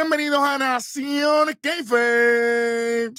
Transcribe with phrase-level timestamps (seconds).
[0.00, 3.14] Bienvenidos a Nación Keife.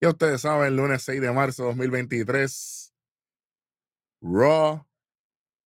[0.00, 2.92] Ya ustedes saben, lunes 6 de marzo de 2023,
[4.20, 4.84] Raw,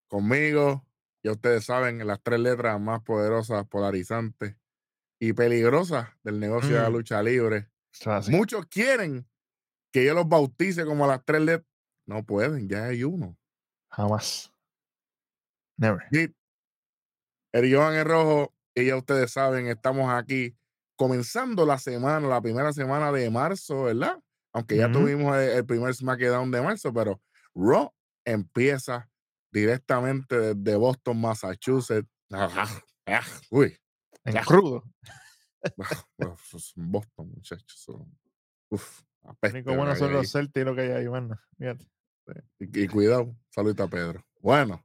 [0.08, 0.86] conmigo,
[1.24, 4.56] ya ustedes saben, las tres letras más poderosas, polarizantes
[5.18, 6.92] y peligrosas del negocio de la Mm.
[6.92, 7.70] lucha libre.
[8.28, 9.26] Muchos quieren
[9.90, 11.72] que yo los bautice como las tres letras.
[12.04, 13.38] No pueden, ya hay uno.
[13.88, 14.52] Jamás.
[15.78, 16.02] Never.
[17.52, 20.56] El Johan el Rojo, y ya ustedes saben, estamos aquí
[20.96, 24.22] comenzando la semana, la primera semana de marzo, ¿verdad?
[24.52, 25.00] Aunque ya Ujú.
[25.00, 27.20] tuvimos el, el primer SmackDown de marzo, pero
[27.54, 27.92] Raw
[28.24, 29.10] empieza
[29.50, 32.08] directamente desde Boston, Massachusetts.
[33.50, 33.76] Uy,
[34.24, 34.84] En crudo.
[36.76, 37.86] Boston, muchachos.
[38.68, 39.02] Uf,
[39.42, 40.30] único bueno son los.
[40.32, 41.06] Celtics y lo que hay ahí.
[41.58, 41.86] Fíjate.
[42.58, 44.24] Y, y cuidado, saludita Pedro.
[44.40, 44.84] Bueno,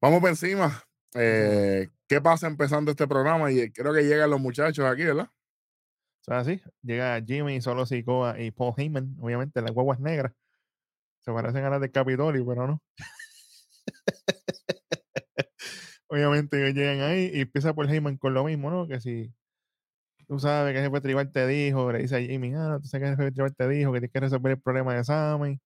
[0.00, 0.82] vamos por encima.
[1.14, 3.50] Eh, ¿Qué pasa empezando este programa?
[3.52, 5.28] Y creo que llegan los muchachos aquí, ¿verdad?
[6.22, 6.60] Es así.
[6.82, 9.16] Llega Jimmy, Solo Sikoa y Paul Heyman.
[9.20, 10.32] Obviamente, las guaguas negras.
[11.20, 12.82] Se parecen a las del Capitolio, pero no.
[16.08, 18.88] Obviamente ellos llegan ahí y empieza por Heyman con lo mismo, ¿no?
[18.88, 19.32] Que si
[20.26, 23.06] tú sabes que el jefe tribal te dijo, le dice a Jimmy, ah, tú sabes
[23.06, 25.60] que el jefe tribal te dijo que tienes que resolver el problema de Sammy.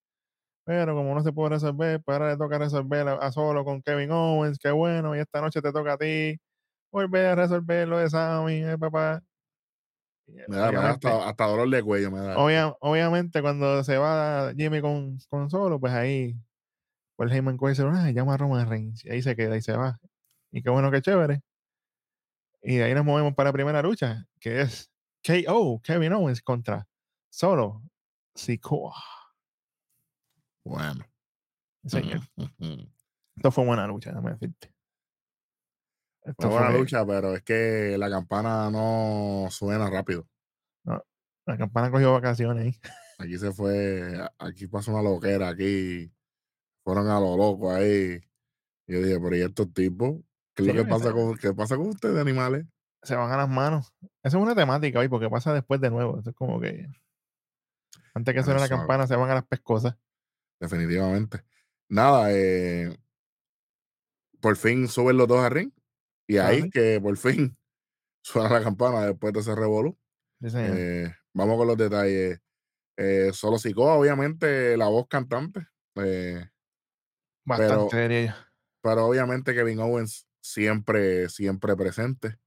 [0.65, 4.11] Pero como no se puede resolver, pues ahora le toca resolver a, solo con Kevin
[4.11, 6.37] Owens, qué bueno, y esta noche te toca a ti.
[6.91, 9.21] Volver a resolver lo de Sammy, eh, papá.
[10.27, 12.35] Me da, me da hasta, hasta dolor de cuello, me da.
[12.37, 16.35] Obvia- obviamente, cuando se va Jimmy con, con solo, pues ahí,
[17.15, 19.05] pues Heyman coge ah, llama a Roman Reigns.
[19.05, 19.99] Y ahí se queda y se va.
[20.51, 21.41] Y qué bueno, qué chévere.
[22.61, 24.89] Y de ahí nos movemos para la primera lucha, que es
[25.23, 26.87] KO, Kevin Owens contra
[27.29, 27.83] Solo
[28.35, 28.93] Sikoa.
[30.65, 31.05] Bueno.
[31.85, 32.21] Señor,
[33.35, 34.73] esto fue buena lucha, déjame decirte.
[36.23, 40.27] Esto Fue buena fue- lucha, pero es que la campana no suena rápido.
[41.47, 42.79] La campana cogió vacaciones ahí.
[43.19, 46.11] Aquí se fue, aquí pasó una loquera, aquí
[46.83, 48.19] fueron a lo loco ahí.
[48.87, 50.17] Yo dije, pero ¿y estos tipos?
[50.55, 52.65] ¿Qué es Sí, lo que pasa con, qué pasa con ustedes, animales?
[53.03, 53.93] Se van a las manos.
[54.23, 56.17] Esa es una temática hoy, porque pasa después de nuevo.
[56.17, 56.87] Esto es como que
[58.15, 59.95] antes que suene la campana, se van a las pescosas.
[60.59, 61.43] Definitivamente.
[61.89, 62.95] Nada, eh,
[64.39, 65.71] por fin suben los dos al ring.
[66.27, 67.57] Y Ah, ahí que por fin
[68.23, 69.97] suena la campana después de ese revolú.
[70.41, 70.49] Sí.
[70.55, 72.39] Eh, vamos con los detalles.
[72.97, 75.67] Eh, solo Sikoa, obviamente, la voz cantante.
[75.95, 76.45] Eh,
[77.45, 78.33] Bastante, pero- diría yo.
[78.81, 82.37] pero obviamente Kevin Owens siempre, siempre presente.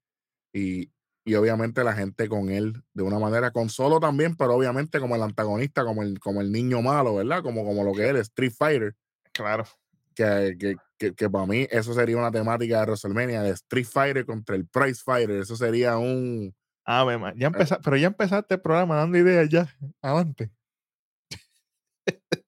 [0.52, 0.90] Y,
[1.28, 5.14] y obviamente la gente con él de una manera, con solo también, pero obviamente como
[5.16, 7.42] el antagonista, como el, como el niño malo, ¿verdad?
[7.42, 8.94] Como, como lo que es Street Fighter,
[9.32, 9.64] Claro.
[10.14, 14.24] que, que, que, que para mí eso sería una temática de WrestleMania, de Street Fighter
[14.26, 15.36] contra el Price Fighter.
[15.36, 16.54] Eso sería un...
[16.84, 19.68] A ver, ma- ya empeza- pero ya empezaste el programa dando ideas ya.
[20.00, 20.50] Adelante.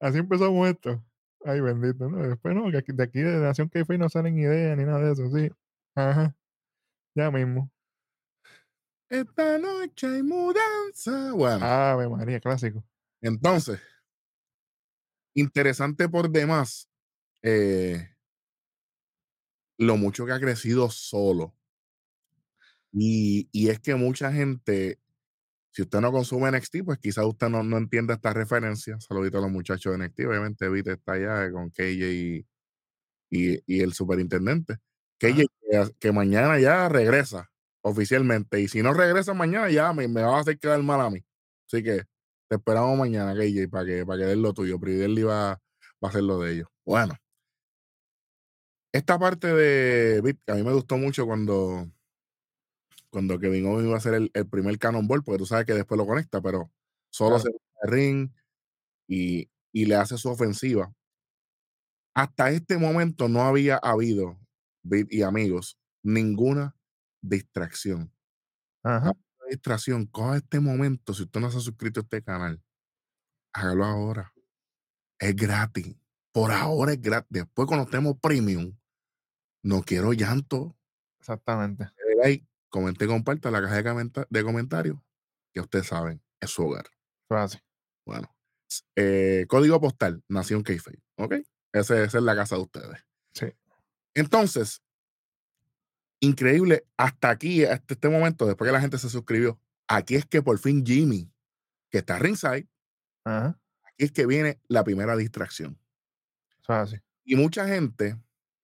[0.00, 1.02] Así empezamos esto.
[1.44, 2.26] Ay, bendito, ¿no?
[2.28, 5.12] Después no, que aquí- de aquí de Nación que no salen ideas ni nada de
[5.12, 5.50] eso, sí.
[5.94, 6.34] Ajá.
[7.14, 7.70] Ya mismo.
[9.08, 11.32] Esta noche hay mudanza.
[11.32, 11.64] Bueno.
[11.64, 12.84] Ave María, clásico.
[13.20, 13.80] Entonces,
[15.34, 16.88] interesante por demás
[17.42, 18.08] eh,
[19.78, 21.54] lo mucho que ha crecido solo.
[22.92, 24.98] Y, y es que mucha gente,
[25.72, 28.98] si usted no consume NXT, pues quizás usted no, no entienda esta referencia.
[29.00, 30.20] Saludito a los muchachos de NXT.
[30.28, 32.46] Obviamente, Vite está allá con KJ y,
[33.30, 34.76] y, y el superintendente.
[35.18, 37.50] KJ, que, que mañana ya regresa
[37.86, 38.60] oficialmente.
[38.60, 41.24] Y si no regresa mañana, ya me, me va a hacer quedar mal a mí.
[41.68, 42.04] Así que
[42.48, 44.78] te esperamos mañana, KJ, para que, para que den lo tuyo.
[44.80, 45.60] Pridelli va, va
[46.02, 46.68] a hacer lo de ellos.
[46.84, 47.14] Bueno.
[48.92, 51.86] Esta parte de a mí me gustó mucho cuando,
[53.10, 55.98] cuando Kevin Owens iba a hacer el, el primer Cannonball, porque tú sabes que después
[55.98, 56.70] lo conecta, pero
[57.10, 57.42] solo Claro.
[57.42, 58.30] se va ring
[59.08, 60.92] y, y le hace su ofensiva.
[62.14, 64.38] Hasta este momento no había habido,
[65.10, 66.75] y amigos, ninguna
[67.28, 68.12] distracción
[68.82, 69.10] Ajá.
[69.10, 71.12] una distracción, coja este momento.
[71.14, 72.62] Si usted no se ha suscrito a este canal,
[73.52, 74.32] hágalo ahora.
[75.18, 75.96] Es gratis.
[76.32, 77.28] Por ahora es gratis.
[77.30, 78.76] Después, cuando estemos premium,
[79.64, 80.76] no quiero llanto.
[81.18, 81.88] Exactamente.
[82.22, 84.98] Like, comente y comparta la caja de, comenta- de comentarios.
[85.52, 86.86] Que ustedes saben, es su hogar.
[87.30, 87.58] Así.
[88.04, 88.32] Bueno,
[88.94, 91.02] eh, código postal, Nación Keife.
[91.18, 91.34] ¿Ok?
[91.72, 93.04] Ese- esa es la casa de ustedes.
[93.34, 93.46] Sí.
[94.14, 94.82] Entonces,
[96.20, 100.42] increíble, hasta aquí, hasta este momento, después que la gente se suscribió, aquí es que
[100.42, 101.30] por fin Jimmy,
[101.90, 102.68] que está ringside,
[103.24, 103.58] Ajá.
[103.82, 105.78] aquí es que viene la primera distracción.
[106.68, 106.96] Así.
[107.24, 108.18] Y mucha gente.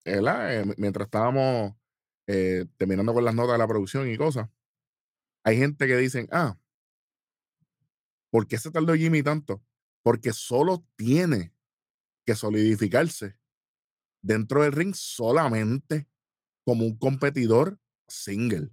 [0.04, 1.74] Eh, mientras estábamos
[2.26, 4.48] eh, terminando con las notas de la producción y cosas,
[5.44, 6.58] hay gente que dicen, ah,
[8.30, 9.62] ¿por qué se tardó Jimmy tanto?
[10.02, 11.54] Porque solo tiene
[12.24, 13.36] que solidificarse
[14.22, 16.08] dentro del ring solamente
[16.64, 17.78] como un competidor
[18.08, 18.70] single.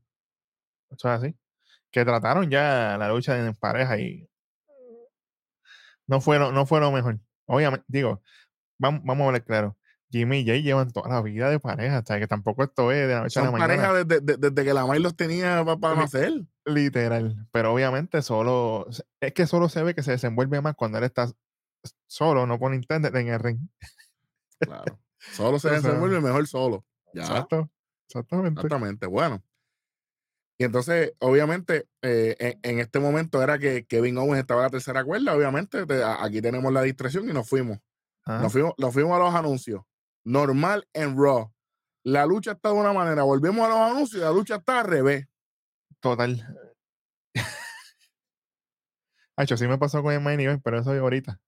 [0.90, 1.36] Eso es así.
[1.92, 4.30] Que trataron ya la lucha en pareja y
[6.08, 7.20] no fue, no fue lo mejor.
[7.46, 8.22] Obviamente, digo,
[8.80, 9.78] vamos, vamos a ver claro.
[10.12, 13.14] Jimmy y Jay llevan toda la vida de pareja, hasta que tampoco esto es de
[13.14, 13.68] la noche a la mañana.
[13.68, 16.32] pareja desde, desde, que la May los tenía para, nacer.
[16.66, 17.48] Literal.
[17.52, 18.88] Pero obviamente solo,
[19.20, 21.30] es que solo se ve que se desenvuelve más cuando él está
[22.08, 23.60] solo, no pone internet en el ring.
[24.60, 25.00] Claro.
[25.34, 26.86] Solo se desenvuelve mejor solo.
[27.14, 27.70] Exacto.
[28.10, 28.60] Exactamente.
[28.62, 29.06] Exactamente.
[29.06, 29.44] Bueno.
[30.58, 35.06] Y entonces, obviamente, eh, en, este momento era que Kevin Owens estaba en la tercera
[35.06, 35.86] cuerda, obviamente.
[36.20, 37.80] aquí tenemos la distracción y nos fuimos.
[38.26, 39.82] Nos fuimos, nos fuimos a los anuncios
[40.24, 41.52] normal en Raw.
[42.04, 44.88] La lucha está de una manera, volvemos a los anuncios y la lucha está al
[44.88, 45.28] revés.
[46.00, 46.46] Total.
[49.36, 51.42] Hacho, sí me pasó con el main event, pero eso es ahorita.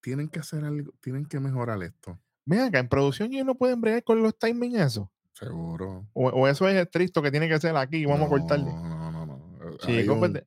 [0.00, 2.18] Tienen que hacer algo, tienen que mejorar esto.
[2.48, 5.12] Mira, acá en producción ellos no pueden bregar con los timings eso.
[5.34, 6.08] Seguro.
[6.14, 8.72] O, eso es estricto que tiene que ser aquí y vamos a cortarle.
[8.72, 9.76] No, no, no.
[9.86, 10.42] hay, un,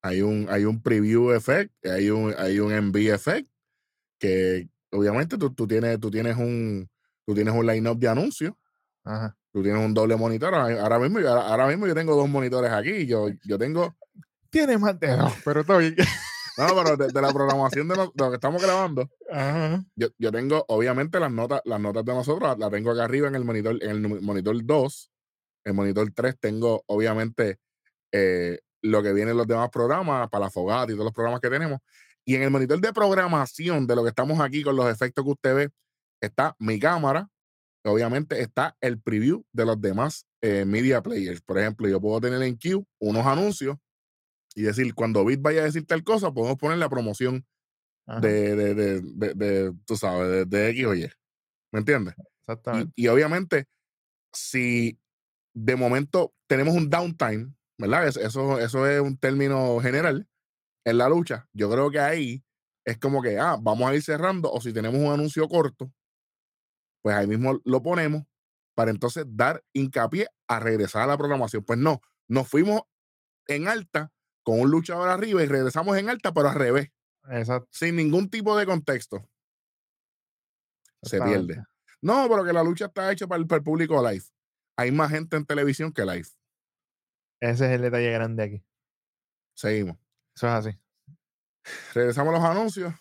[0.00, 3.46] hay, un, hay un preview effect, hay un, hay un MV effect
[4.18, 6.88] que, obviamente tú, tú, tienes, tú tienes un,
[7.26, 8.54] tú tienes un line-up de anuncios.
[9.52, 10.54] Tú tienes un doble monitor.
[10.54, 13.06] Ahora mismo, ahora, mismo yo tengo dos monitores aquí.
[13.06, 13.94] Yo, yo tengo.
[14.48, 15.94] Tiene más de dos, pero estoy.
[16.56, 19.08] No, pero de, la programación de lo, que estamos grabando,
[19.96, 23.34] Yo, yo, tengo, obviamente, las notas, las notas de nosotros, las tengo acá arriba en
[23.34, 25.10] el monitor, en el monitor 2.
[25.64, 27.58] El monitor 3 tengo, obviamente,
[28.12, 31.40] eh, lo que viene en los demás programas, para la fogata y todos los programas
[31.40, 31.80] que tenemos.
[32.24, 35.30] Y en el monitor de programación de lo que estamos aquí con los efectos que
[35.30, 35.70] usted ve,
[36.20, 37.28] está mi cámara.
[37.84, 41.42] Obviamente está el preview de los demás eh, media players.
[41.42, 43.76] Por ejemplo, yo puedo tener en Q unos anuncios
[44.54, 47.46] y decir, cuando Bit vaya a decir tal cosa, podemos poner la promoción
[48.20, 51.10] de, de, de, tú sabes, de, X o Y.
[51.72, 52.14] ¿Me entiendes?
[52.40, 52.92] Exactamente.
[52.96, 53.66] Y, y, obviamente,
[54.32, 54.98] si
[55.54, 58.06] de momento tenemos un downtime, ¿verdad?
[58.06, 60.28] Eso, eso es un término general
[60.84, 62.44] en la lucha, yo creo que ahí
[62.84, 65.90] es como que, ah, vamos a ir cerrando, o si tenemos un anuncio corto,
[67.02, 68.24] pues ahí mismo lo ponemos
[68.74, 71.64] para entonces dar hincapié a regresar a la programación.
[71.64, 72.82] Pues no, nos fuimos
[73.46, 74.12] en alta
[74.44, 76.90] con un luchador arriba y regresamos en alta, pero al revés.
[77.30, 77.68] Exacto.
[77.72, 79.28] Sin ningún tipo de contexto.
[81.02, 81.64] Se pierde.
[82.00, 84.24] No, pero que la lucha está hecha para el, para el, público live.
[84.76, 86.28] Hay más gente en televisión que live.
[87.40, 88.64] Ese es el detalle grande aquí.
[89.54, 89.96] Seguimos.
[90.36, 90.78] Eso es así.
[91.94, 92.94] Regresamos a los anuncios.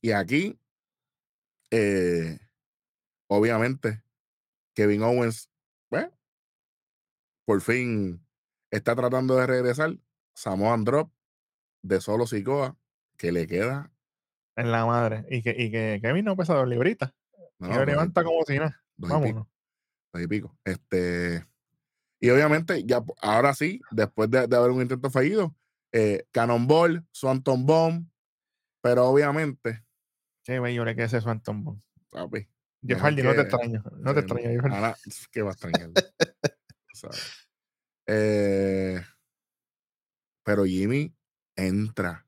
[0.00, 0.58] Y aquí,
[1.70, 2.38] eh,
[3.28, 4.02] obviamente,
[4.74, 5.50] Kevin Owens,
[5.90, 6.18] bueno, pues,
[7.44, 8.24] por fin
[8.70, 9.96] está tratando de regresar.
[10.34, 11.10] Samoan Drop
[11.82, 12.76] de solo Sikoa,
[13.16, 13.92] que le queda.
[14.56, 15.24] En la madre.
[15.30, 17.12] Y que, y que Kevin no pesa dos libritas.
[17.58, 18.80] No, lo levanta como si nada.
[18.96, 19.46] Vámonos.
[20.12, 20.56] Dos y pico.
[20.64, 21.46] Este.
[22.20, 25.54] Y obviamente, ya ahora sí, después de, de haber un intento fallido,
[25.92, 28.08] eh, Cannonball, Swanton Bomb,
[28.80, 29.84] pero obviamente.
[30.44, 31.80] Qué bello le queda ese Swanton Bomb.
[32.10, 32.48] Papi.
[32.84, 33.82] Jeff Hardy, no te extraño.
[33.98, 34.94] No te extraño, Jeff Hardy.
[35.30, 35.90] ¿Qué va a extrañar?
[38.06, 39.00] eh,
[40.42, 41.14] pero Jimmy
[41.56, 42.26] entra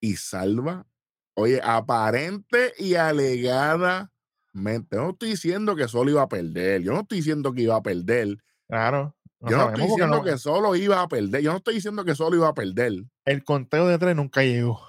[0.00, 0.86] y salva.
[1.34, 4.96] Oye, aparente y alegadamente.
[4.96, 6.82] Yo no estoy diciendo que solo iba a perder.
[6.82, 8.38] Yo no estoy diciendo que iba a perder.
[8.68, 9.16] Claro.
[9.40, 11.42] yo no estoy diciendo que solo iba a perder.
[11.42, 13.04] Yo no estoy diciendo que solo iba a perder.
[13.24, 14.80] El conteo de tres nunca llegó.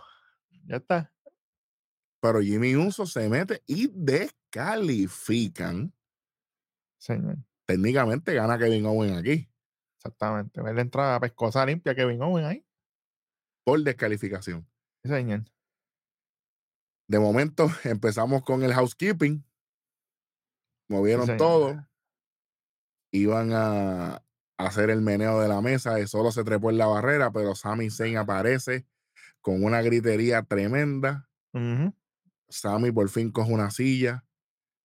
[0.66, 1.12] Ya está.
[2.20, 5.94] Pero Jimmy Uso se mete y descalifican.
[6.98, 7.38] Señor.
[7.66, 9.50] Técnicamente gana Kevin Owen aquí.
[10.04, 10.62] Exactamente.
[10.62, 12.66] Ver la entrada pescosa limpia Kevin Owen ahí.
[13.66, 14.68] Por descalificación.
[15.04, 15.46] Señor.
[17.08, 19.46] De momento empezamos con el housekeeping.
[20.90, 21.88] Movieron todo.
[23.14, 24.26] Iban a
[24.58, 27.90] hacer el meneo de la mesa y solo se trepó en la barrera, pero Sami
[27.90, 28.86] Zayn aparece
[29.42, 31.30] con una gritería tremenda.
[32.50, 34.26] Sammy por fin coge una silla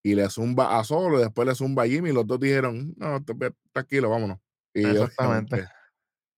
[0.04, 3.25] y le zumba a solo, después le zumba a Jimmy y los dos dijeron, no,
[3.72, 4.38] tranquilo, vámonos.
[4.80, 5.68] Y Exactamente.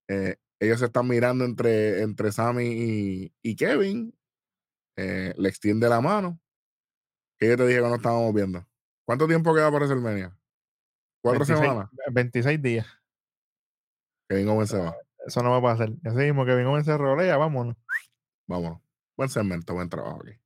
[0.09, 4.14] Eh, ellos se están mirando entre, entre Sammy y, Kevin.
[4.97, 6.40] Eh, le extiende la mano.
[7.38, 8.66] Que yo te dije que no estábamos viendo.
[9.06, 10.37] ¿Cuánto tiempo queda para WrestleMania?
[11.23, 11.88] ¿Cuatro semanas?
[12.12, 12.87] 26 días.
[14.28, 14.94] Kevin Owens se va.
[15.26, 15.90] Eso no va a pasar.
[16.02, 17.76] Ya seguimos, Kevin Owens se rolea, vámonos.
[18.47, 18.80] Vámonos.
[19.16, 20.38] Buen segmento, buen trabajo aquí.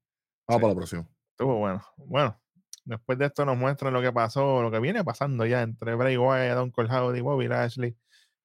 [0.48, 1.08] Vamos para la próxima.
[1.30, 1.84] Estuvo bueno.
[1.96, 2.40] Bueno,
[2.84, 6.16] Después de esto nos muestran lo que pasó, lo que viene pasando ya entre Bray
[6.18, 7.96] Wyatt, Don Cole y Bobby Lashley.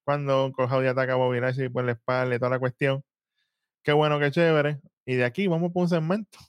[0.06, 3.04] Cuando Don Cole ataca a Bobby Lashley por la espalda y toda la cuestión.
[3.84, 4.80] Qué bueno, qué chévere.
[5.06, 6.40] Y de aquí vamos por un segmento.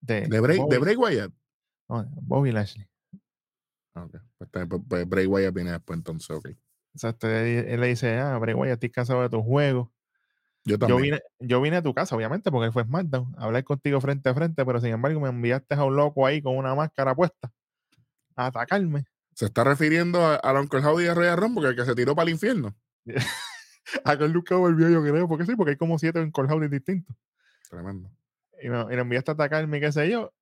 [0.00, 1.32] De, ¿De Bray, Bobby, de Bray Wyatt?
[1.88, 2.86] no, Bobby Lashley.
[3.94, 4.16] Ah, ok.
[4.36, 6.50] Pues, pues, pues, Bray Wyatt viene después, entonces, ok.
[6.94, 7.28] Exacto.
[7.28, 9.88] Él, él le dice, ah, Bray Wyatt, estoy cansado de tus juegos.
[10.76, 14.00] Yo vine, yo vine a tu casa, obviamente, porque él fue SmackDown, a hablar contigo
[14.00, 17.14] frente a frente, pero sin embargo me enviaste a un loco ahí con una máscara
[17.14, 17.50] puesta
[18.36, 19.04] a atacarme.
[19.34, 21.94] Se está refiriendo a, a Uncle Howdy y a Royal Rumble, que el que se
[21.94, 22.74] tiró para el infierno.
[24.04, 26.70] a que él nunca volvió, yo creo, porque sí, porque hay como siete en Call
[26.70, 27.16] distintos.
[27.70, 28.10] Tremendo.
[28.60, 30.32] Y me, y me enviaste a atacarme, qué sé yo.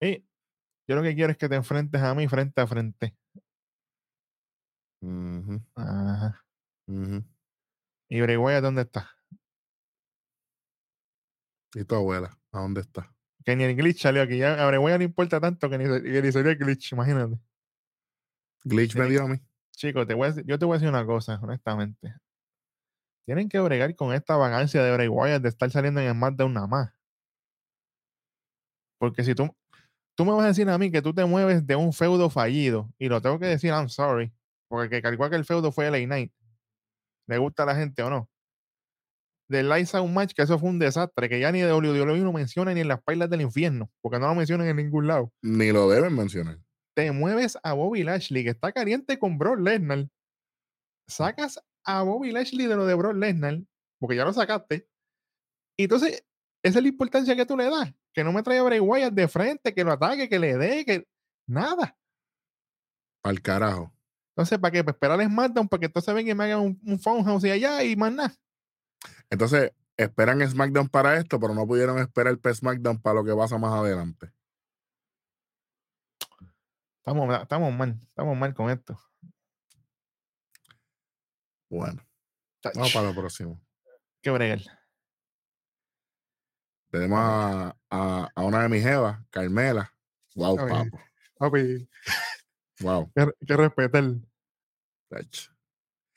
[0.00, 0.24] Y
[0.88, 3.14] yo lo que quiero es que te enfrentes a mí frente a frente.
[5.00, 6.44] Ujú, Ajá.
[6.86, 7.24] ujú.
[8.08, 9.10] Y Bray Wyatt, ¿dónde está?
[11.74, 12.38] ¿Y tu abuela?
[12.52, 13.12] ¿A dónde está?
[13.44, 14.38] Que ni el glitch salió aquí.
[14.38, 17.38] Ya a Bray Wyatt no importa tanto que ni, que ni salió el glitch, imagínate.
[18.64, 19.40] Glitch me dio a mí.
[19.72, 22.14] Chicos, te voy a yo te voy a decir una cosa, honestamente.
[23.26, 26.54] Tienen que bregar con esta vagancia de Bray Wyatt de estar saliendo en el SmackDown
[26.54, 26.92] nada más.
[28.98, 29.54] Porque si tú,
[30.14, 32.92] tú me vas a decir a mí que tú te mueves de un feudo fallido,
[32.98, 34.32] y lo tengo que decir, I'm sorry,
[34.68, 36.32] porque que igual que el feudo fue LA Knight,
[37.26, 38.30] le gusta a la gente o no.
[39.48, 42.32] Del Lights Out Match, que eso fue un desastre, que ya ni de WWE lo
[42.32, 45.32] menciona ni en las pailas del infierno, porque no lo mencionan en ningún lado.
[45.42, 46.58] Ni lo deben mencionar.
[46.94, 50.08] te mueves a Bobby Lashley, que está caliente con Brock Lesnar.
[51.08, 53.60] Sacas a Bobby Lashley de lo de Brock Lesnar,
[54.00, 54.88] porque ya lo sacaste.
[55.78, 56.24] Y entonces,
[56.64, 57.94] esa es la importancia que tú le das.
[58.12, 61.06] Que no me traiga Bray Wyatt de frente, que lo ataque, que le dé, que
[61.46, 61.96] nada.
[63.22, 63.95] Al carajo.
[64.36, 64.84] Entonces, ¿para qué?
[64.84, 67.82] Para esperar SmackDown, para que entonces venga y me haga un, un Funhouse y allá
[67.82, 68.34] y más nada.
[69.30, 73.56] Entonces, esperan SmackDown para esto, pero no pudieron esperar el SmackDown para lo que pasa
[73.56, 74.30] más adelante.
[76.98, 79.00] Estamos, estamos mal, estamos mal con esto.
[81.70, 82.06] Bueno,
[82.74, 83.58] vamos para lo próximo.
[84.20, 84.60] Qué bregar.
[86.90, 89.90] Tenemos a, a, a una de mis jevas, Carmela.
[90.34, 90.68] Wow, Ay.
[90.68, 91.00] papo.
[91.38, 91.88] Papi,
[92.80, 93.10] Wow.
[93.14, 94.04] que, que respetar.
[95.10, 95.48] Tach.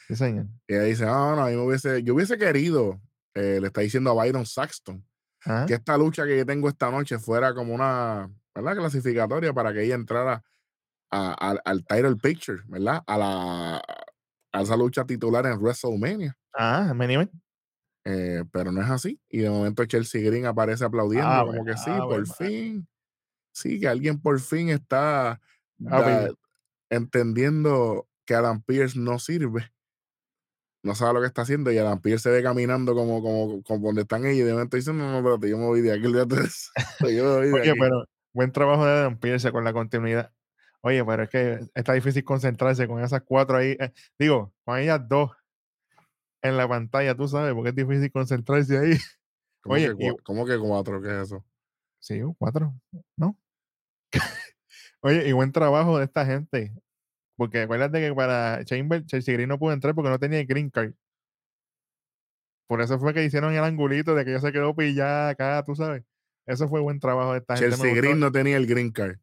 [0.07, 0.47] Sí, señor.
[0.67, 2.99] Y ella dice, no, no, a mí me hubiese, yo hubiese querido,
[3.35, 5.05] eh, le está diciendo a Byron Saxton,
[5.45, 5.65] Ajá.
[5.67, 8.75] que esta lucha que yo tengo esta noche fuera como una, ¿verdad?
[8.77, 10.43] Clasificatoria para que ella entrara
[11.11, 13.03] a- al- al title picture, ¿verdad?
[13.07, 13.83] A la
[14.51, 16.35] a esa lucha titular en WrestleMania.
[16.57, 17.31] Ah, event.
[18.03, 19.19] Eh, pero no es así.
[19.29, 22.25] Y de momento Chelsea Green aparece aplaudiendo, Ah, como bueno, que sí, ah, por bueno,
[22.31, 22.33] ah.
[22.35, 22.87] fin.
[23.53, 25.39] Sí, que alguien por fin está Ah,
[26.01, 26.33] da- pues.
[26.89, 29.71] Entendiendo que Adam Pierce no sirve.
[30.81, 31.71] No sabe lo que está haciendo.
[31.71, 34.39] Y Adam Pierce se ve caminando como, como, como donde están ellos.
[34.39, 36.03] Y de momento dicen, no, no, espérate, yo me voy de aquí.
[36.11, 36.15] Yo
[37.23, 37.79] me voy de Oye, aquí".
[37.79, 40.31] pero buen trabajo de Adam Pearce con la continuidad.
[40.81, 43.75] Oye, pero es que está difícil concentrarse con esas cuatro ahí.
[43.79, 45.31] eh, digo, con ellas dos
[46.41, 48.97] en la pantalla, tú sabes, porque es difícil concentrarse ahí.
[49.61, 51.01] ¿Cómo, oye, que, y- cua- cómo que cuatro?
[51.01, 51.45] ¿Qué es eso?
[51.99, 52.73] Sí, cuatro,
[53.17, 53.37] ¿no?
[55.01, 56.73] Oye, y buen trabajo de esta gente.
[57.37, 60.69] Porque acuérdate que para Chamber, Chelsea Green no pudo entrar porque no tenía el green
[60.69, 60.93] card.
[62.67, 65.75] Por eso fue que hicieron el angulito de que ella se quedó pillada acá, tú
[65.75, 66.03] sabes.
[66.45, 67.75] Eso fue buen trabajo de esta gente.
[67.77, 67.95] Chelsea.
[67.95, 69.17] Green no tenía el green card.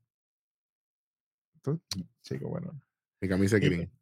[1.63, 1.81] Tú-
[2.23, 2.81] Chico, bueno.
[3.21, 3.93] Mi camisa Y- green.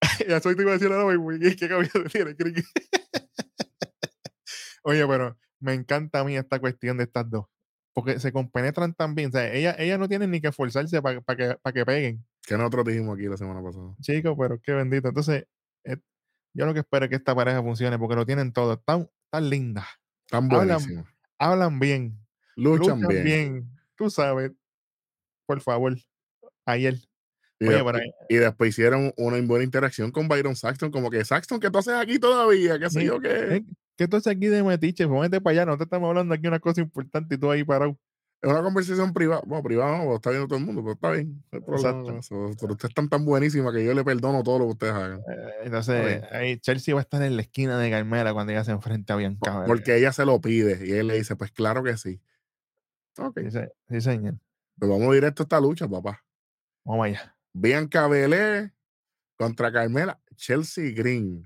[0.28, 1.16] ya soy te iba a decir ahora,
[1.56, 2.34] ¿qué, cabeza tiene?
[2.36, 2.62] Criqui?
[4.82, 7.46] Oye, pero me encanta a mí esta cuestión de estas dos.
[7.98, 9.30] Porque se compenetran tan bien.
[9.30, 12.24] O sea, ella, ella no tiene ni que esforzarse para que, pa' que peguen.
[12.46, 13.92] Que nosotros dijimos aquí la semana pasada.
[14.00, 15.08] Chicos, pero qué bendito.
[15.08, 15.48] Entonces,
[15.82, 15.96] eh,
[16.54, 18.78] yo lo que espero es que esta pareja funcione porque lo tienen todo.
[18.78, 19.84] Tan, tan lindas.
[20.30, 21.08] Tan Hablan buenísimo.
[21.40, 22.24] Hablan bien.
[22.54, 23.24] Luchan, Luchan bien.
[23.24, 23.70] bien.
[23.96, 24.52] Tú sabes.
[25.44, 25.98] Por favor.
[26.66, 27.00] Ayer.
[27.60, 27.82] Oye,
[28.28, 31.94] y después hicieron una buena interacción con Byron Saxton, como que Saxton, ¿qué tú haces
[31.94, 32.78] aquí todavía?
[32.78, 33.64] ¿Qué sé Sí, yo qué?
[33.98, 35.08] ¿Qué tú haces aquí de metiche?
[35.08, 35.66] Póngete para allá.
[35.66, 37.98] No te estamos hablando aquí una cosa importante y tú ahí parado.
[38.40, 39.42] Es una conversación privada.
[39.44, 41.42] Bueno, privada no, está viendo todo el mundo, pero está bien.
[41.50, 42.16] No Exacto.
[42.16, 42.50] eso.
[42.60, 45.18] Pero ustedes están tan buenísimas que yo le perdono todo lo que ustedes hagan.
[45.18, 48.70] Eh, Entonces, ahí Chelsea va a estar en la esquina de Carmela cuando ella se
[48.70, 49.64] enfrente a Bianca.
[49.66, 52.20] Porque ella se lo pide y él le dice, pues claro que sí.
[53.18, 54.34] Ok, Sí, sí, señor.
[54.78, 56.24] pues vamos directo a esta lucha, papá.
[56.84, 57.36] Vamos allá.
[57.52, 58.72] Bianca Belair
[59.36, 61.44] contra Carmela Chelsea Green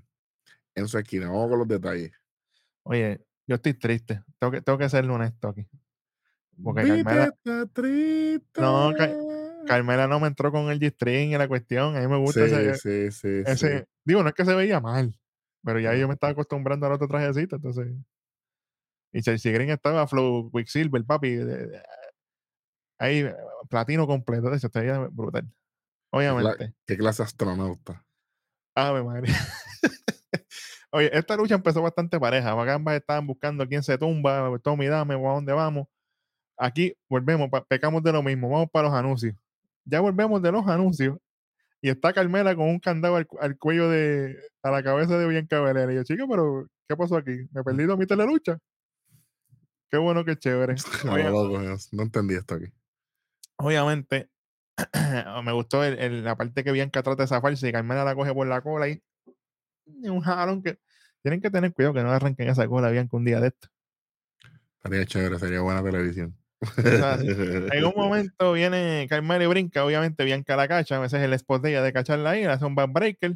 [0.75, 1.25] en su esquina.
[1.29, 2.11] Vamos con los detalles.
[2.83, 4.21] Oye, yo estoy triste.
[4.39, 5.67] Tengo que, tengo que serle honesto aquí.
[6.61, 8.61] Porque Carmela- esta triste.
[8.61, 9.11] No, Ca-
[9.65, 11.95] Carmela no me entró con el G-string y la cuestión.
[11.95, 13.85] A mí me gusta Sí, ese, sí, sí, ese- sí.
[14.03, 15.17] Digo, no es que se veía mal,
[15.63, 17.87] pero ya yo me estaba acostumbrando al otro trajecito, entonces.
[19.13, 21.39] Y Chelsea Green estaba Flow Quicksilver, papi.
[22.99, 23.35] ahí, eh,
[23.69, 25.43] platino completo, de hecho, estaría brutal.
[25.43, 25.49] ¿Qué,
[26.19, 26.73] cla- Obviamente.
[26.85, 28.05] qué clase astronauta?
[28.75, 29.33] Ave María.
[30.95, 32.51] Oye, esta lucha empezó bastante pareja.
[32.51, 35.87] Ambas estaban buscando quién se tumba, Tommy, dame, ¿a dónde vamos?
[36.55, 39.35] Aquí volvemos, pecamos de lo mismo, vamos para los anuncios.
[39.85, 41.17] Ya volvemos de los anuncios
[41.81, 45.27] y está Carmela con un candado al, cu- al cuello de, a la cabeza de
[45.27, 45.89] Bianca Belair.
[45.89, 47.47] Y yo, chico, pero ¿qué pasó aquí?
[47.51, 48.59] ¿Me perdí de la lucha?
[49.89, 50.75] Qué bueno, qué chévere.
[51.05, 52.67] No, Oye, loco, no- no entendí esto aquí.
[53.57, 54.29] obviamente,
[55.43, 58.31] me gustó el- el- la parte que Bianca trata de zafarse y Carmela la coge
[58.33, 59.01] por la cola y
[59.85, 60.79] y un jalón que
[61.23, 63.69] tienen que tener cuidado que no arranquen esa cola a Bianca un día de esto.
[64.77, 66.37] Estaría chévere, sería buena televisión.
[67.73, 71.61] En un momento viene Carmela y brinca, obviamente Bianca la cacha, ese es el spot
[71.63, 73.35] de ella de cacharla ahí, hace un backbreaker.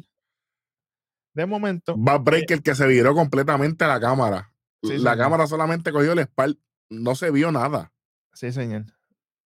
[1.34, 4.52] De momento, Bad Breaker que se viró completamente a la cámara.
[4.82, 5.18] Sí, la señor.
[5.18, 6.58] cámara solamente cogió el espalda.
[6.90, 7.92] No se vio nada.
[8.32, 8.86] sí señor.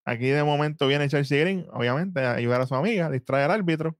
[0.05, 3.99] Aquí de momento viene Chelsea Green, obviamente, a ayudar a su amiga, distrae al árbitro.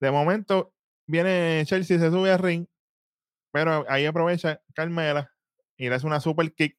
[0.00, 0.74] De momento
[1.06, 2.66] viene Chelsea, se sube al ring,
[3.52, 5.30] pero ahí aprovecha Carmela
[5.76, 6.76] y le hace una super kick,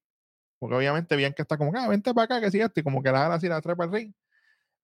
[0.59, 3.19] porque obviamente Bianca está como, ah, vente para acá, que esto, y como que la
[3.19, 4.13] jala así, la trepa al ring.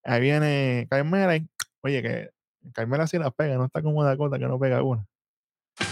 [0.03, 1.50] Ahí viene Carmela y,
[1.81, 2.31] oye, que
[2.74, 5.05] Carmela sí la pega, no está como Dakota que no pega una.
[5.79, 5.88] ¡Ay,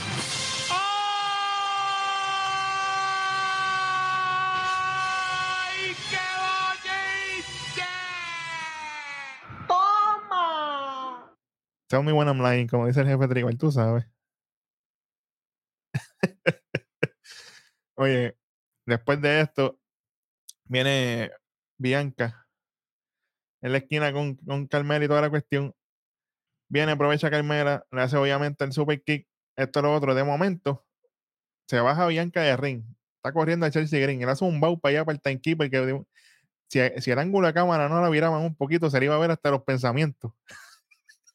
[6.09, 6.17] qué!
[9.67, 11.35] ¡Toma!
[11.87, 14.05] Tell me when I'm lying, como dice el jefe Tribal, tú sabes.
[17.95, 18.37] Oye,
[18.85, 19.79] después de esto,
[20.65, 21.31] viene
[21.77, 22.47] Bianca
[23.61, 25.73] en la esquina con, con Carmela y toda la cuestión.
[26.69, 30.13] Viene, aprovecha a Carmela, le hace obviamente el super kick, esto lo otro.
[30.13, 30.85] De momento,
[31.67, 32.83] se baja Bianca de ring.
[33.15, 34.21] Está corriendo a Chelsea Green.
[34.21, 35.69] Él hace un bow para allá para el timekeeper.
[35.69, 36.03] Que
[36.67, 39.19] si, si el ángulo de cámara no la viraban un poquito, se le iba a
[39.19, 40.33] ver hasta los pensamientos.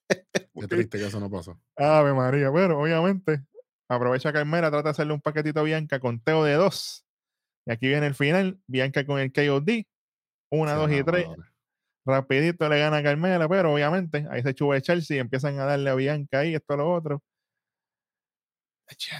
[0.09, 1.59] Qué triste que eso no pasó.
[1.77, 3.42] Ave María, pero obviamente
[3.94, 7.05] aprovecha Carmela, trata de hacerle un paquetito a Bianca con Teo de dos.
[7.66, 9.85] Y aquí viene el final, Bianca con el KOD,
[10.50, 11.42] una, Sí, dos y tres, madre.
[12.05, 15.64] rapidito le gana a Carmela, pero obviamente ahí se chuba el Chelsea y empiezan a
[15.64, 17.22] darle a Bianca ahí, esto, lo otro.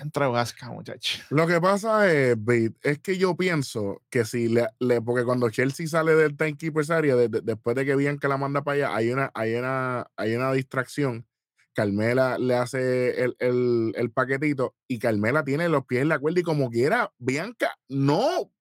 [0.03, 1.23] Entra Vasca, muchacho.
[1.31, 2.37] Lo que pasa es,
[2.83, 7.17] es que yo pienso que si le, le- porque cuando Chelsea sale del Timekeepers Area,
[7.17, 10.35] de- de- después de que Bianca la manda para allá, hay una, hay una, hay
[10.35, 11.27] una distracción.
[11.75, 16.41] Carmela le hace el, el- el paquetito y Carmela tiene los pies en la cuerda
[16.41, 18.53] y como quiera, Bianca no,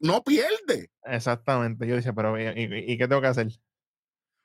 [0.00, 0.90] no pierde.
[1.04, 1.86] Exactamente.
[1.86, 3.48] Yo decía, pero ¿y, y- y qué tengo que hacer?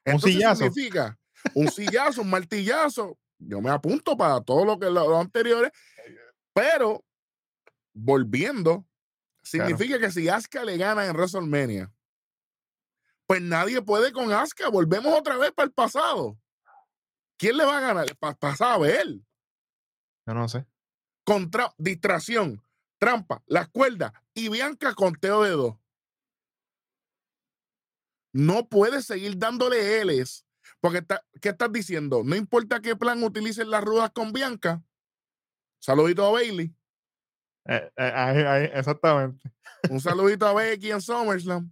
[0.06, 0.64] Entonces sillazo.
[0.66, 1.20] significa
[1.56, 3.18] un sillazo, un martillazo.
[3.40, 5.72] Yo me apunto para todo lo que lo, lo anteriores,
[6.54, 7.04] pero
[7.94, 8.86] volviendo,
[9.44, 11.92] significa que si Asuka le gana en WrestleMania,
[13.28, 14.70] pues nadie puede con Asuka.
[14.70, 16.38] Volvemos otra vez para el pasado.
[17.42, 18.06] ¿Quién le va a ganar?
[18.18, 19.16] Para saber.
[20.28, 20.68] Yo no sé.
[21.26, 22.64] Contra distracción,
[23.00, 25.76] trampa, las cuerdas y Bianca conteo de dos.
[28.32, 30.46] No puedes seguir dándole L's.
[30.80, 32.22] Porque está- ¿qué estás diciendo?
[32.24, 34.84] No importa qué plan utilicen las ruedas con Bianca.
[35.82, 36.76] Saludito a Bailey.
[37.66, 39.52] Eh, eh, ahí- ahí, exactamente.
[39.90, 41.72] Un saludito a Becky en SummerSlam.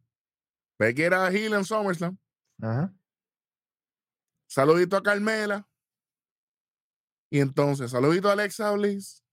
[0.80, 2.18] Becky era heel en SummerSlam.
[2.60, 2.92] Ajá.
[4.50, 5.68] Saludito a Carmela.
[7.32, 9.24] Y entonces, saludito a Alexa Bliss.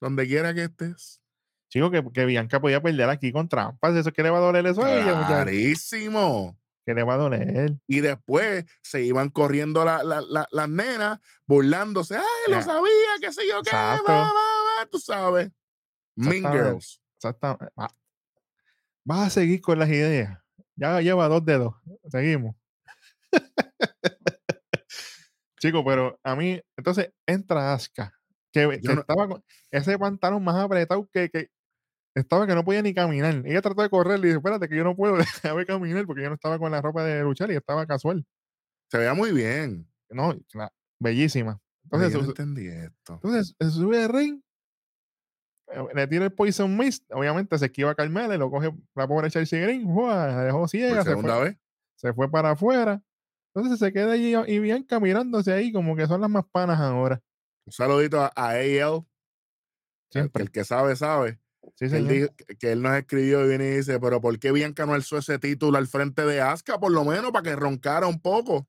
[0.00, 1.22] Donde quiera que estés.
[1.70, 3.94] Chico, que, que Bianca podía perder aquí con trampas.
[3.96, 5.26] Eso que le va a doler eso a ella.
[5.26, 6.58] Clarísimo.
[6.84, 7.76] Que le va a doler.
[7.86, 12.16] Y después se iban corriendo la- la- la- las nenas, burlándose.
[12.16, 12.62] ¡Ay, lo Ya.
[12.62, 12.90] sabía!
[13.20, 13.74] ¿Qué sé yo qué?
[13.74, 15.50] Va, va, va", Tú sabes.
[16.16, 16.42] Mean.
[16.52, 17.00] Girls.
[17.16, 17.66] Exactamente.
[17.78, 17.94] Va-
[19.04, 20.38] Vas a seguir con las ideas.
[20.76, 21.74] Ya lleva dos dedos.
[22.10, 22.54] Seguimos.
[25.58, 28.12] Chico, pero a mí, entonces entra Aska,
[28.52, 31.48] que, no- estaba con ese pantalón más apretado que, que
[32.14, 33.42] estaba que no podía ni caminar.
[33.44, 36.28] Ella trató de correr y dice, espérate que yo no puedo déjame caminar porque yo
[36.28, 38.24] no estaba con la ropa de luchar y estaba casual.
[38.90, 39.86] Se veía muy bien.
[40.08, 41.60] No, la- bellísima.
[41.84, 43.14] Entonces, yo no su- entendí esto.
[43.22, 44.40] entonces se sube al ring,
[45.72, 49.06] eh, le tira el Poison Mist, obviamente se esquiva a Carmela y lo coge la
[49.06, 51.58] pobre Chelsea Green, la dejó ciega, Por se segunda fue, vez.
[51.96, 53.02] se fue para afuera.
[53.54, 57.20] Entonces se queda allí y Bianca mirándose ahí como que son las más panas ahora.
[57.66, 59.04] Un saludito a, a AL.
[60.10, 60.42] Siempre.
[60.44, 61.40] el que sabe, sabe.
[61.76, 64.86] Sí, él, dijo- que- él nos escribió y viene y dice, pero ¿por qué Bianca
[64.86, 66.78] no alzó ese título al frente de Asuka?
[66.80, 68.66] Por lo menos para que roncara un poco.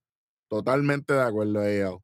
[0.50, 2.00] Totalmente de acuerdo, AL.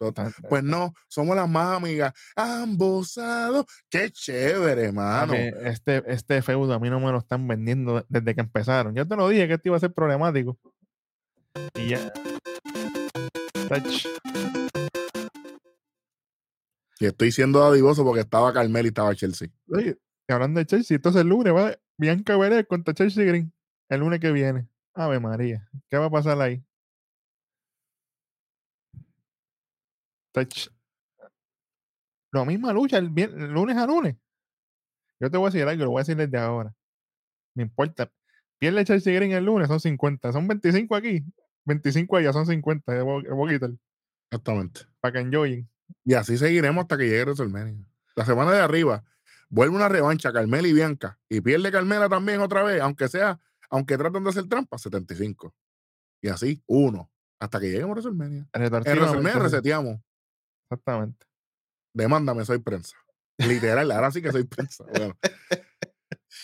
[0.00, 2.12] To- Tan- Pues no, somos las más amigas.
[2.36, 3.66] Ambos lados.
[3.90, 5.32] Qué chévere, mano.
[5.32, 8.94] papi, este, este feudo a mí no me lo están vendiendo desde que empezaron.
[8.94, 10.56] Yo te lo dije que esto iba a ser problemático.
[11.74, 12.12] Y ya.
[13.68, 14.06] Tach.
[17.00, 19.48] Y estoy siendo dadivoso porque estaba Carmel y estaba Chelsea.
[19.68, 23.52] Oye, y hablando de Chelsea, entonces el lunes va Bianca Belair contra Chelsea Green.
[23.88, 24.68] El lunes que viene.
[24.94, 25.68] Ave María.
[25.88, 26.62] ¿Qué va a pasar ahí?
[30.32, 30.68] Tach.
[32.32, 34.16] La misma lucha el lunes a lunes.
[35.20, 36.74] Yo te voy a decir algo, lo voy a decir desde ahora.
[37.54, 38.12] Me importa.
[38.58, 40.32] Pierde Chelsea Green el lunes, son 50.
[40.32, 41.24] Son 25 aquí.
[41.68, 42.96] 25 allá, son 50.
[42.96, 43.70] Yo voy, yo voy a quitar.
[44.30, 44.80] Exactamente.
[45.00, 45.68] Para que enjoyen.
[46.04, 47.86] Y así seguiremos hasta que llegue WrestleMania.
[48.16, 49.04] La semana de arriba
[49.48, 51.18] vuelve una revancha Carmel y Bianca.
[51.28, 53.38] Y pierde Carmela también otra vez, aunque sea,
[53.70, 55.54] aunque traten de hacer trampa, 75.
[56.22, 57.10] Y así, uno.
[57.40, 58.48] Hasta que lleguemos a WrestleMania.
[58.52, 60.00] En WrestleMania reseteamos.
[60.70, 61.26] Exactamente.
[61.94, 62.96] Demándame, soy prensa.
[63.38, 64.84] Literal, ahora sí que soy prensa.
[64.84, 65.14] Bueno,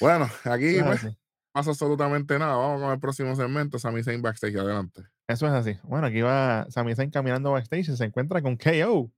[0.01, 1.07] bueno aquí es pues,
[1.53, 2.57] pasa absolutamente nada.
[2.57, 3.79] Vamos con el próximo segmento.
[3.79, 4.57] Sami Zayn backstage.
[4.57, 5.03] Adelante.
[5.29, 5.79] Eso es así.
[5.85, 9.11] Bueno, aquí va Sami Zayn caminando backstage y se encuentra con KO.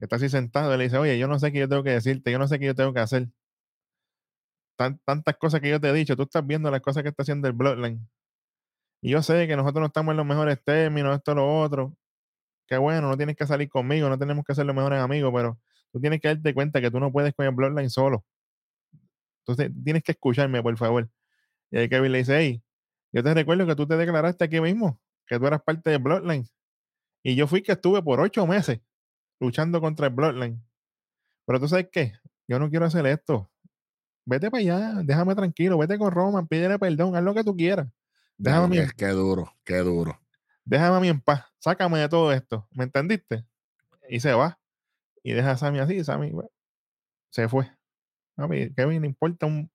[0.00, 2.30] Está así sentado y le dice, oye, yo no sé qué yo tengo que decirte,
[2.30, 3.28] yo no sé qué yo tengo que hacer.
[4.78, 7.22] Tan- tantas cosas que yo te he dicho, tú estás viendo las cosas que está
[7.22, 8.06] haciendo el Bloodline.
[9.02, 11.96] Y yo sé que nosotros no estamos en los mejores términos, esto, lo otro.
[12.68, 15.58] Qué bueno, no tienes que salir conmigo, no tenemos que ser los mejores amigos, pero
[15.92, 18.24] tú tienes que darte cuenta que tú no puedes con el Bloodline solo.
[19.46, 21.08] Entonces, tienes que escucharme, por favor.
[21.70, 22.62] Y ahí Kevin le dice, hey,
[23.12, 26.46] yo te recuerdo que tú te declaraste aquí mismo, que tú eras parte de Bloodline.
[27.22, 28.80] Y yo fui que estuve por ocho meses
[29.40, 30.62] luchando contra el Bloodline.
[31.46, 32.14] Pero tú sabes qué,
[32.48, 33.50] yo no quiero hacer esto.
[34.24, 37.86] Vete para allá, déjame tranquilo, vete con Roman, pídele perdón, haz lo que tú quieras.
[38.36, 40.20] Déjame a mí, Qué, qué duro, qué duro.
[40.64, 43.44] déjame a mí en paz, sácame de todo esto, ¿me entendiste?
[44.08, 44.58] Y se va.
[45.22, 46.50] Y deja a Sammy así, Sammy bueno,
[47.30, 47.70] se fue.
[48.36, 49.70] A mí, Kevin le importa un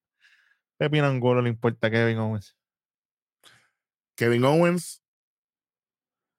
[0.77, 2.55] pepino angolo, le importa a Kevin Owens.
[4.15, 5.00] Kevin Owens,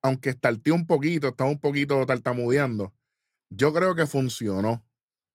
[0.02, 2.92] aunque starteó un poquito, estaba un poquito tartamudeando,
[3.50, 4.84] yo creo que funcionó.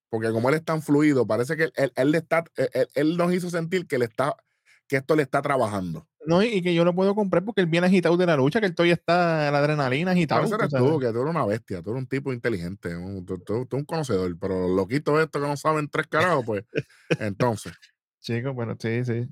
[0.09, 2.43] Porque como él es tan fluido, parece que él, él- él le está,
[2.95, 4.35] él, nos hizo sentir que, le está,
[4.87, 6.07] que esto le está trabajando.
[6.25, 8.65] No, y, que yo lo puedo comprar porque él viene agitado de la lucha, que
[8.67, 10.47] él todavía está la adrenalina agitado.
[10.47, 13.37] Tú eres tú, que tú eres una bestia, tú eres un tipo inteligente, un, tú,
[13.39, 16.63] tú- tú un conocedor, pero loquito esto que no saben tres carajos, pues.
[17.19, 17.73] Entonces,
[18.21, 19.27] Chico, bueno, sí, sí.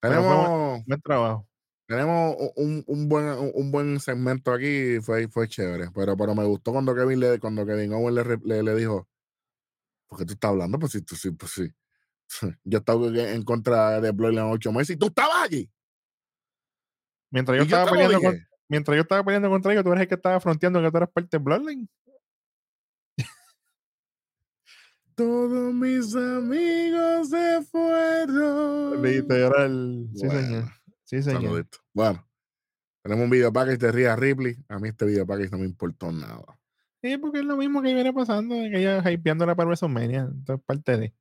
[0.00, 1.48] Tenemos, Buen trabajo.
[1.90, 6.70] Tenemos un, un buen, un, buen segmento aquí, fue, fue chévere, pero, pero me gustó
[6.70, 9.08] cuando Kevin, le, cuando Kevin Owens le, le, le dijo,
[10.06, 10.78] ¿por qué tú estás hablando?
[10.78, 11.68] Pues sí, tú sí, pues sí.
[12.62, 15.68] Yo estaba en en contra de Bloodline ocho meses y tú estabas allí.
[17.32, 20.02] Mientras yo, yo estaba lo peleando con- mientras yo estaba peleando contra ellos, tú eres
[20.02, 21.88] el que estaba fronteando que tú eras parte de Bloodline.
[25.16, 29.02] Todos mis amigos se fueron.
[29.02, 30.08] Literal.
[30.14, 30.79] Sí, señor.
[31.10, 31.42] Sí, señor.
[31.42, 31.78] Saludito.
[31.92, 32.24] Bueno,
[33.02, 34.56] tenemos un video package de Rhea Ripley.
[34.68, 36.56] A mí este video package no me importó nada.
[37.02, 40.28] Sí, porque es lo mismo que viene pasando, que ella hypeándola para WrestleMania.
[40.30, 41.14] Entonces, parte de.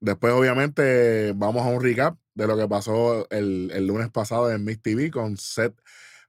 [0.00, 4.64] Después, obviamente, vamos a un recap de lo que pasó el, el lunes pasado en
[4.64, 5.80] Miss TV con Seth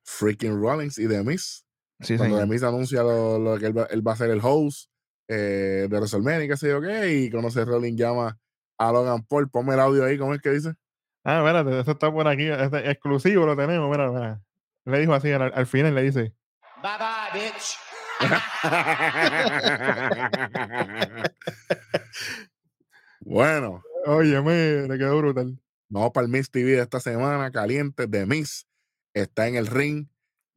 [0.04, 1.66] freaking Rollins y The Miz.
[2.00, 2.46] Sí, Cuando The.
[2.46, 4.92] Miz anuncia lo, lo que él va, él va a ser el host
[5.28, 8.38] eh, de WrestleMania, qué sé yo qué, y Seth Rollins llama
[8.78, 10.76] a Logan Paul, ponme el audio ahí, ¿cómo es que dice?
[11.24, 12.48] Ah, espérate, eso está por aquí.
[12.48, 14.42] Este exclusivo lo tenemos, mira, mira.
[14.86, 16.34] Le dijo así, al, al final le dice.
[16.82, 17.78] Bye bye, bitch.
[23.22, 25.58] bueno, Oye, me quedó brutal.
[25.88, 28.68] Vamos para el Miss TV de esta semana, caliente, de Miss.
[29.14, 30.08] Está en el ring,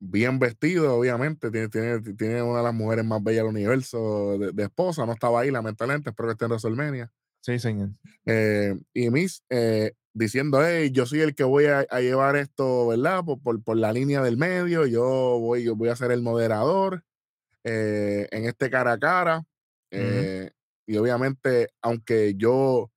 [0.01, 1.53] bien vestido, obviamente.
[1.53, 5.07] Tiene, tiene, tiene una de las mujeres más bellas del universo de, de esposa.
[5.07, 6.11] No estaba ahí, lamentablemente.
[6.11, 7.13] Espero que esté en WrestleMania.
[7.41, 7.91] Sí, señor.
[8.25, 12.87] Eh, y Miss eh, diciendo, hey, yo soy el que voy a, a llevar esto,
[12.89, 13.23] ¿verdad?
[13.25, 14.87] Por, por, por la línea del medio.
[14.87, 15.05] Yo
[15.39, 17.05] voy, yo voy a ser el moderador
[17.65, 19.45] eh, en este cara a cara.
[19.91, 20.51] Eh,
[20.89, 22.91] Y obviamente, aunque yo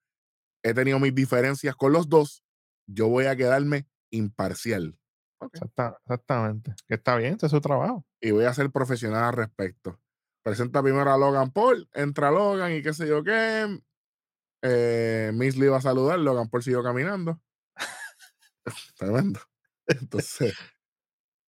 [0.64, 2.44] he tenido mis diferencias con los dos,
[2.88, 4.96] yo voy a quedarme imparcial.
[5.42, 5.56] Ok.
[5.56, 6.74] Exacta- exactamente.
[6.88, 8.06] Que está bien, ese es su trabajo.
[8.22, 10.00] Y voy a ser profesional al respecto.
[10.44, 13.80] Presenta primero a Logan Paul, entra Logan y qué sé yo qué.
[14.62, 17.42] Eh, Miss le iba a saludar, Logan Paul siguió caminando.
[18.98, 19.40] Tremendo.
[19.88, 20.54] Entonces,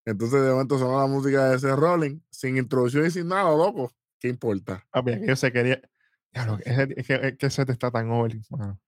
[0.05, 3.91] entonces de momento sonó la música de ese Rolling, sin introducción y sin nada, loco.
[4.19, 4.87] ¿Qué importa?
[4.91, 5.81] Ah, bien, yo se quería.
[6.63, 8.79] Ese- es, que, es que ese te está tan over, mano.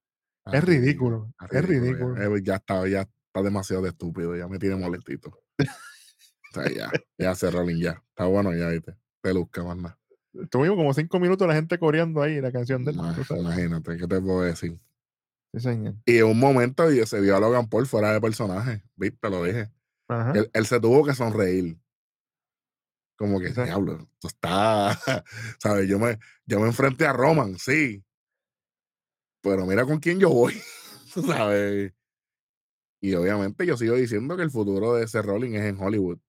[0.45, 1.33] Ah, Es ridículo.
[1.39, 1.61] ah, Es ya.
[1.61, 2.17] ridículo.
[2.37, 5.37] Eh, Ya, está, ya está demasiado de estúpido, ya me tiene molestito.
[6.55, 8.03] O sea, ya, ya hace Rolling ya.
[8.09, 8.95] Está bueno ya, viste.
[9.23, 9.99] te luzca, más nada.
[10.33, 12.97] Estuvimos como cinco minutos la gente coreando ahí la canción de él.
[12.97, 13.35] Tú.
[13.35, 14.79] Imagínate, ¿qué te puedo decir?
[15.53, 15.95] Sí, señor.
[16.05, 19.29] Y en un momento se vio a Logan Paul fuera de personaje, ¿viste?
[19.29, 19.69] Lo dije.
[20.33, 21.77] Él, él se tuvo que sonreír.
[23.15, 23.65] Como que, Exacto.
[23.65, 24.99] diablo, esto está,
[25.59, 25.87] ¿sabes?
[25.87, 28.03] Yo me, yo me enfrenté a Roman, sí.
[29.41, 30.59] Pero mira con quién yo voy,
[31.13, 31.93] tú ¿sabes?
[33.01, 36.19] Y obviamente yo sigo diciendo que el futuro de ese Rolling es en Hollywood.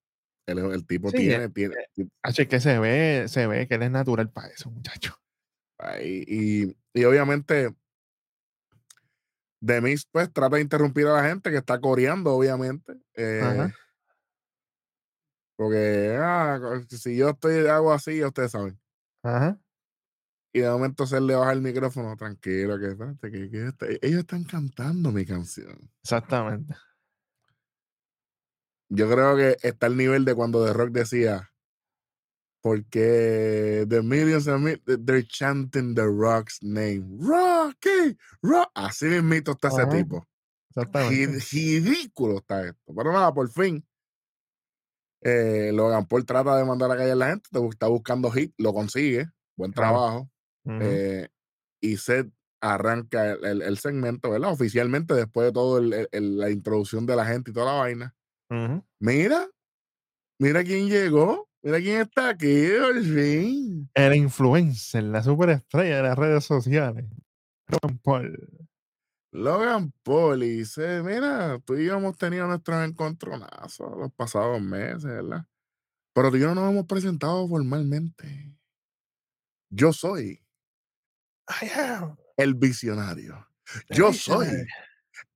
[0.46, 1.74] El, el tipo Sí, tiene, tiene,
[2.22, 5.16] Hacho, es que se ve, se ve que él es natural para eso, muchacho.
[5.78, 7.74] ahí, y, y obviamente
[9.60, 12.92] Demis pues trata de interrumpir a la gente que está coreando, obviamente.
[13.14, 13.74] eh, Ajá.
[15.56, 18.78] porque ah, si yo estoy hago así, ya ustedes saben.
[19.22, 19.58] Ajá.
[20.52, 22.96] Y de momento se le baja el micrófono, tranquilo, que,
[23.30, 25.90] que, que está- ellos están cantando mi canción.
[26.02, 26.74] Exactamente.
[28.96, 31.50] Yo creo que está el nivel de cuando The Rock decía,
[32.62, 37.04] porque the millions and mi- they're chanting The Rock's name.
[37.20, 38.70] Rocky, Rock.
[38.74, 40.26] Así mismito está ese tipo.
[40.70, 41.14] Exactamente.
[41.52, 42.94] Ridículo está esto.
[42.96, 43.84] Pero nada, por fin.
[45.26, 48.74] eh, Logan Paul trata de mandar a callar a la gente, está buscando hit, lo
[48.74, 49.26] consigue,
[49.56, 50.30] buen trabajo.
[50.82, 51.28] Eh,
[51.80, 52.30] y Seth
[52.60, 54.52] arranca el, el- el segmento, ¿verdad?
[54.52, 57.78] Oficialmente, después de todo el- el- el- la introducción de la gente y toda la
[57.80, 58.14] vaina.
[59.00, 59.48] Mira,
[60.38, 63.90] mira quién llegó, mira quién está aquí, por fin.
[63.94, 67.06] El influencer, la superestrella de las redes sociales.
[67.66, 68.68] Ron Paul.
[69.32, 75.04] Logan Paul y dice, mira, tú y yo hemos tenido nuestros encontronazos los pasados meses,
[75.04, 75.44] ¿verdad?
[76.12, 78.56] Pero tú y yo no nos hemos presentado formalmente.
[79.70, 80.40] Yo soy
[81.48, 83.48] I am el visionario.
[83.90, 84.48] Yo soy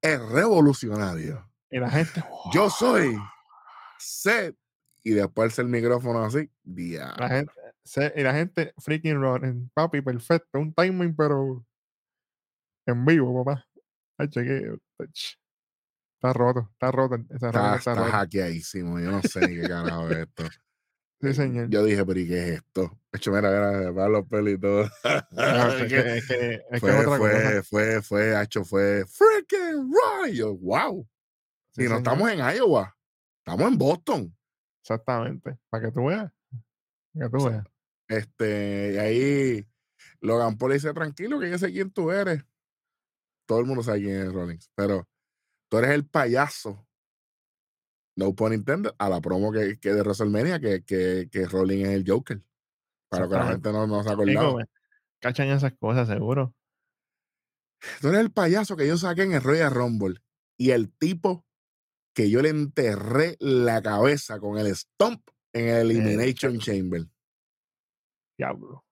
[0.02, 1.47] el revolucionario.
[1.70, 2.24] Y la gente.
[2.52, 3.16] Yo soy
[3.98, 4.56] Seth.
[5.04, 7.28] Y después el micrófono así, La diablo.
[7.28, 7.52] gente,
[7.84, 9.70] se- y la gente freaking running.
[9.72, 10.58] Papi, perfecto.
[10.58, 11.64] Un timing, pero
[12.86, 13.64] en vivo, papá.
[14.18, 14.76] Ay, cheque,
[15.12, 15.38] ch,
[16.16, 17.14] Está roto, está roto.
[17.30, 18.10] Está, está está roto.
[18.10, 18.98] hackeadísimo.
[18.98, 20.44] Yo no sé ni qué carajo es esto.
[21.20, 21.68] Sí, señor.
[21.68, 22.96] Yo dije, pero ¿y qué es esto?
[23.10, 24.88] De hecho, mira, mira, para los pelitos.
[25.32, 27.18] No, es, que, es, que, es que es fue, otra cosa.
[27.18, 30.32] fue, fue, fue, hecho, fue freaking right.
[30.36, 31.04] Yo, wow.
[31.78, 31.98] Sí, y no señor.
[31.98, 32.96] estamos en Iowa,
[33.44, 34.36] estamos en Boston.
[34.82, 35.58] Exactamente.
[35.70, 36.32] Para que tú veas.
[37.14, 37.66] Para que tú veas.
[38.08, 39.68] Este, y ahí
[40.20, 42.44] Logan Paul dice, tranquilo, que yo sé quién tú eres.
[43.46, 45.08] Todo el mundo sabe quién es Rollins, pero
[45.70, 46.86] tú eres el payaso.
[48.16, 51.94] No pun intended, a la promo que, que de WrestleMania, que, que, que Rollins es
[51.94, 52.42] el Joker.
[53.08, 54.66] Para que la gente no, no se me-
[55.20, 56.54] cachan esas cosas, seguro.
[58.00, 60.20] Tú eres el payaso que yo saqué en el Royal Rumble.
[60.58, 61.46] Y el tipo
[62.14, 67.06] que yo le enterré la cabeza con el stomp en el Elimination Chamber.
[68.36, 68.84] Diablo.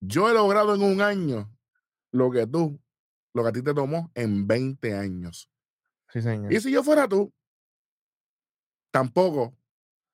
[0.00, 1.50] Yo he logrado en un año
[2.12, 2.80] lo que tú,
[3.34, 5.50] lo que a ti te tomó en 20 años.
[6.10, 6.52] Sí, señor.
[6.52, 7.32] Y si yo fuera tú,
[8.90, 9.56] tampoco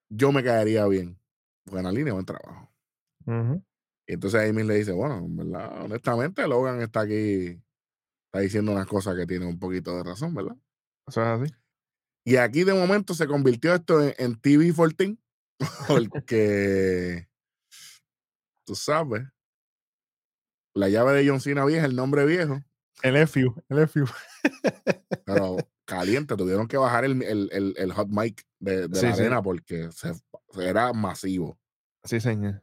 [0.09, 1.19] yo me caería bien.
[1.67, 2.73] Buena línea, buen trabajo.
[4.07, 7.61] Y entonces ahí le dice, bueno, en verdad, honestamente, Logan está aquí,
[8.27, 10.57] está diciendo unas cosas que tiene un poquito de razón, ¿verdad?
[11.07, 11.55] Eso es así.
[12.25, 15.17] Y aquí de momento se convirtió esto en, en TV 14,
[15.89, 17.29] porque
[18.65, 19.23] tú sabes,
[20.75, 22.63] la llave de John Cena vieja, el nombre viejo,
[23.03, 24.05] El FU, el FU.
[25.25, 29.15] pero caliente, tuvieron que bajar el, el- el- el hot mic de, de Sí, la
[29.15, 29.21] sí.
[29.23, 30.13] arena porque se,
[30.61, 31.59] era masivo.
[32.05, 32.63] Sí, señor.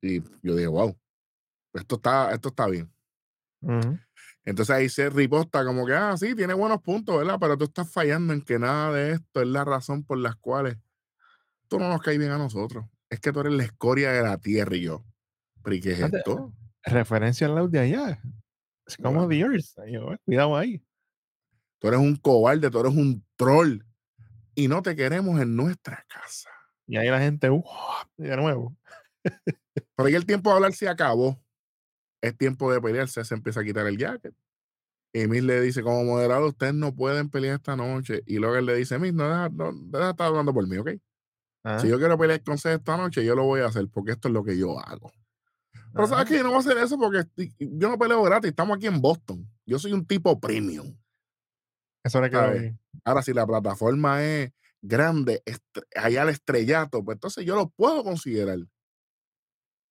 [0.00, 0.96] Y yo dije, wow,
[1.74, 2.92] esto está, esto está bien.
[3.62, 3.98] Ujú.
[4.46, 7.36] Entonces ahí se riposta como que, ah, sí, tiene buenos puntos, ¿verdad?
[7.40, 10.78] Pero tú estás fallando en que nada de esto es la razón por las cuales
[11.66, 12.84] tú no nos caes bien a nosotros.
[13.10, 15.04] Es que tú eres la escoria de la tierra y yo.
[15.64, 16.52] ¿Pero y qué es esto?
[16.84, 18.20] Referencia al lado de allá.
[18.86, 19.28] Es como Bueno.
[19.28, 19.90] The Earth.
[19.92, 20.80] Yo, eh, Cuidado ahí.
[21.80, 23.80] Tú eres un cobarde, tú eres un troll.
[24.54, 26.50] Y no te queremos en nuestra casa.
[26.86, 27.64] Y ahí la gente, uh,
[28.16, 28.76] de nuevo.
[29.24, 31.36] Pero ahí el tiempo de hablar se acabó.
[32.20, 33.24] Es tiempo de pelearse.
[33.24, 34.34] Se empieza a quitar el jacket.
[35.12, 38.22] Y Miss le dice, como moderador, ustedes no pueden pelear esta noche.
[38.26, 40.90] Y luego él le dice, Miss, no deja, no, deja estar hablando por mí, ¿ok?
[41.64, 44.12] Ajá, Si yo quiero pelear con Seth esta noche, yo lo voy a hacer porque
[44.12, 45.10] esto es lo que yo hago.
[45.92, 46.16] Pero ajá.
[46.16, 47.24] sabes que yo no voy a hacer eso porque
[47.58, 48.50] yo no peleo gratis.
[48.50, 49.48] Estamos aquí en Boston.
[49.64, 50.96] Yo soy un tipo premium.
[52.04, 52.60] Eso le quedó ¿sabes?
[52.60, 52.78] bien.
[53.04, 54.52] Ahora, si la plataforma es
[54.82, 55.42] grande,
[55.94, 58.58] allá al estrellato, pues entonces yo lo puedo considerar.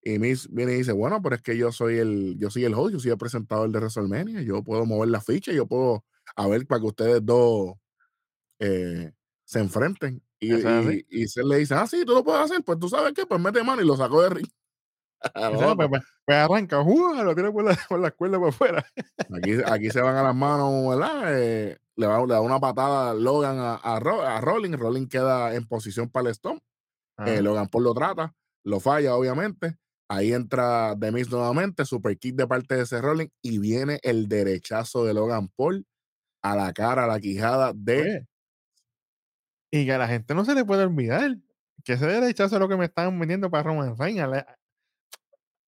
[0.08, 2.74] Y Miss viene y dice, bueno, pero es que yo soy el, yo soy el
[2.74, 6.04] host, yo soy el presentador de WrestleMania, yo puedo mover la ficha, yo puedo,
[6.36, 7.74] a ver, para que ustedes dos
[8.60, 9.12] eh,
[9.44, 10.22] se enfrenten.
[10.38, 10.50] Y,
[10.92, 13.26] y, y se le dice, ah, sí, tú lo puedes hacer, pues tú sabes qué,
[13.26, 14.46] pues mete mano y lo sacó de ring.
[15.34, 17.14] "Ah, pues, pues- pues arranca, ¡uh!
[17.24, 18.86] lo tira por la, por la cuerda por fuera.
[19.36, 21.40] Aquí, aquí se van a las manos, ¿verdad?
[21.40, 24.72] Eh, le, va, le da una patada a Logan a, a, a Rolling.
[24.72, 26.62] Rolling queda en posición para el stomp.
[27.26, 27.42] Eh.
[27.42, 29.78] Logan Paul lo trata, lo falla, obviamente.
[30.08, 34.28] Ahí entra The Miz nuevamente, super kick de parte de ese Rolling y viene el
[34.28, 35.84] derechazo de Logan Paul
[36.42, 38.00] a la cara, a la quijada de.
[38.00, 38.26] Oye,
[39.72, 41.36] y que a la gente no se le puede olvidar
[41.84, 44.28] que ese derechazo es lo que me estaban vendiendo para Roman Reigns.
[44.28, 44.58] La-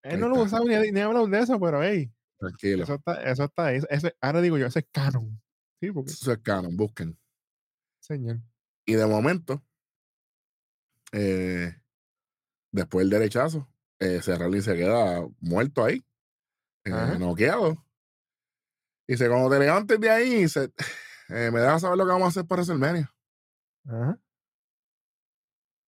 [0.05, 2.85] Él no lo usaba ni, ni ha hablado de eso, pero hey, Tranquilo.
[2.85, 3.81] eso está, eso está ahí.
[3.91, 5.41] Ese- ahora digo yo, ese es canon.
[5.81, 7.19] Sí, porque, Eso es canon, busquen.
[8.01, 8.39] señor.
[8.87, 9.63] Y de momento,
[11.13, 11.75] eh,
[12.73, 13.69] después del derechazo,
[14.01, 16.05] eh, Rolling se queda muerto ahí,
[16.85, 17.85] eh, noqueado.
[19.07, 20.73] Dice, cuando te levantes de ahí, dice,
[21.29, 23.13] eh, me dejas saber lo que vamos a hacer para WrestleMania.
[23.87, 24.19] Ajá.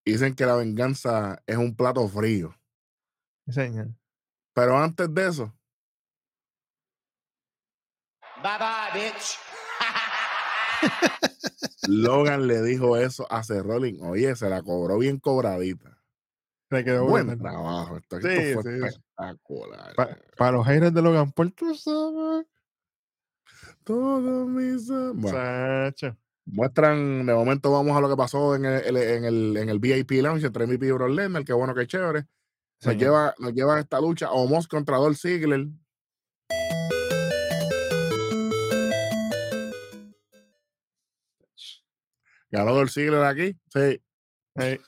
[0.04, 2.56] Dicen que la venganza es un plato frío.
[3.48, 3.88] Señor.
[4.54, 5.54] Pero antes de eso,
[8.42, 9.38] Bye bye, bitch.
[11.88, 14.00] Logan le dijo eso a Seth Rollins.
[14.00, 15.99] Oye, se la cobró bien cobradita.
[16.70, 17.50] Le quedó Buen brutal.
[17.52, 17.96] trabajo.
[17.96, 18.86] Esto, esto Sí, fue sí.
[18.86, 19.94] espectacular.
[19.96, 22.46] Pa- para los haters de Logan Paul, tú sabes.
[23.84, 24.88] Todo mis...
[24.88, 25.92] Bueno,
[26.46, 30.12] muestran, de momento vamos a lo que pasó en el, en el, en el VIP
[30.22, 32.20] Lounge entre MVP y Brock Lesnar, que bueno, que chévere.
[32.20, 32.28] Nos
[32.94, 32.98] Señor.
[32.98, 35.66] lleva, nos lleva a esta lucha Omos contra Dolph Ziggler.
[42.50, 43.56] Ganó Dolph Ziggler aquí.
[43.72, 44.02] Sí.
[44.56, 44.80] Ey,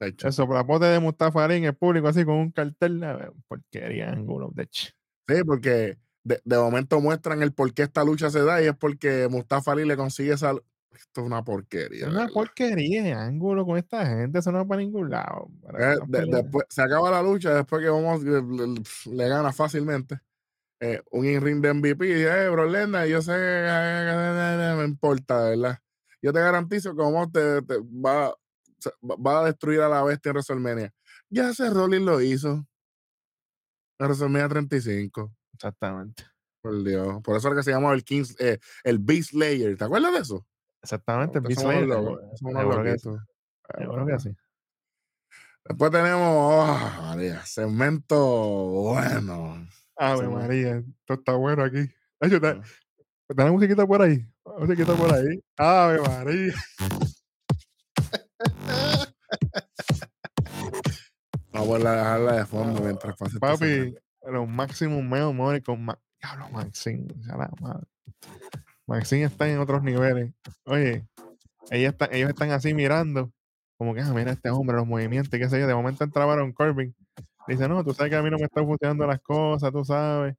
[0.00, 0.26] De- hecho.
[0.28, 3.00] el soplapote de Mustafa Ali en el público, así con un cartel.
[3.00, 4.50] ver, Porquería, ángulo.
[4.54, 4.92] De hecho.
[5.28, 8.76] Sí, porque de, de momento muestran el por qué esta lucha se da y es
[8.76, 10.52] porque Mustafa Ali le consigue esa.
[10.90, 12.06] Esto es una porquería.
[12.06, 12.32] Es una verdad.
[12.34, 14.38] porquería ángulo con esta gente.
[14.38, 15.48] Eso no va para ningún lado.
[15.62, 18.82] Para Eh, de- después, se acaba la lucha, después que vamos, le, le-
[19.16, 20.18] le gana fácilmente.
[20.80, 24.84] Eh, un in-ring de MVP, y dice, eh, bro, Lesnar, yo sé, eh, no me
[24.84, 25.78] importa, ¿verdad?
[26.22, 28.34] Yo te garantizo que vamos te, te va,
[29.02, 30.92] va- a destruir a la bestia en WrestleMania.
[31.30, 32.66] Ya ese Rollins lo hizo.
[33.98, 35.32] En WrestleMania 35.
[35.54, 36.24] Exactamente.
[36.62, 37.20] Por Dios.
[37.22, 39.76] Por eso es que se llama el Kings, eh, el Beast Slayer.
[39.76, 40.46] ¿Te acuerdas de eso?
[40.82, 41.40] Exactamente.
[41.40, 44.30] Beast Slayer, locos, seguro- seguro que seguro que sí.
[45.64, 49.66] Después tenemos, oh, María, segmento bueno.
[49.96, 50.32] Ave Sí.
[50.32, 51.90] María, esto está bueno aquí.
[52.20, 52.62] Ay, yo te- Ah.
[53.28, 54.24] ¿Está la musiquita por ahí?
[54.58, 55.42] Musiquita por ahí.
[55.56, 56.54] Ave María.
[61.58, 63.96] Vamos a dejarla de fondo mientras pase este Papi,
[64.30, 67.08] los máximos medio humor con Ma Diablo, Maxine.
[67.26, 67.86] ya la madre.
[68.86, 70.32] Maxine está en otros niveles.
[70.64, 71.04] Oye,
[71.70, 73.32] ella está, ellos están así mirando,
[73.76, 75.66] como que, ah, mira este hombre, los movimientos, qué sé yo.
[75.66, 76.94] De momento entra Baron Corbin.
[77.48, 80.36] Dice, no, tú sabes que a mí no me están funcionando las cosas, tú sabes.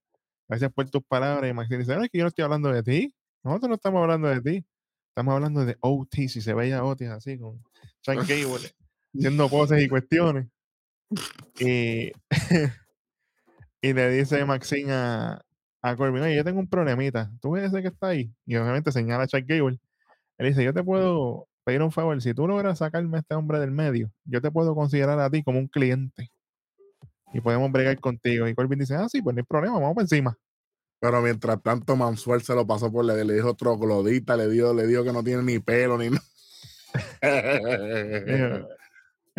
[0.47, 1.49] Gracias por tus palabras.
[1.49, 3.13] Y Maxine dice, no, es que yo no estoy hablando de ti.
[3.43, 4.65] Nosotros no estamos hablando de ti.
[5.09, 7.61] Estamos hablando de Otis, si se veía Otis así, con
[7.99, 8.71] Sean Gable,
[9.13, 10.47] haciendo poses y cuestiones.
[11.59, 12.11] Y,
[13.81, 15.41] y le dice Maxine a,
[15.81, 17.31] a Corbin, oye, yo tengo un problemita.
[17.41, 18.31] ¿Tú ves ese que está ahí?
[18.45, 19.79] Y obviamente señala a Chuck Gable.
[20.37, 22.21] Él dice, yo te puedo pedir un favor.
[22.21, 25.43] Si tú logras sacarme a este hombre del medio, yo te puedo considerar a ti
[25.43, 26.31] como un cliente.
[27.33, 28.47] Y podemos bregar contigo.
[28.47, 30.37] Y Corbin dice, ah, sí, pues no hay problema, vamos por encima.
[30.99, 34.85] Pero mientras tanto, Mansuel se lo pasó por le, le dijo troglodita, le dijo, le
[34.85, 36.23] dijo que no tiene ni pelo ni nada.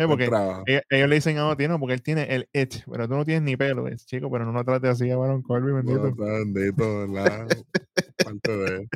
[0.07, 0.25] Porque
[0.67, 3.25] ellos, ellos le dicen a Otis, no, porque él tiene el it, pero tú no
[3.25, 3.87] tienes ni pelo.
[3.87, 6.09] Es, chico, pero no lo trates así a Baron Corbin, bendito.
[6.09, 7.47] No, bendito, ¿verdad?
[8.25, 8.89] Parte de él.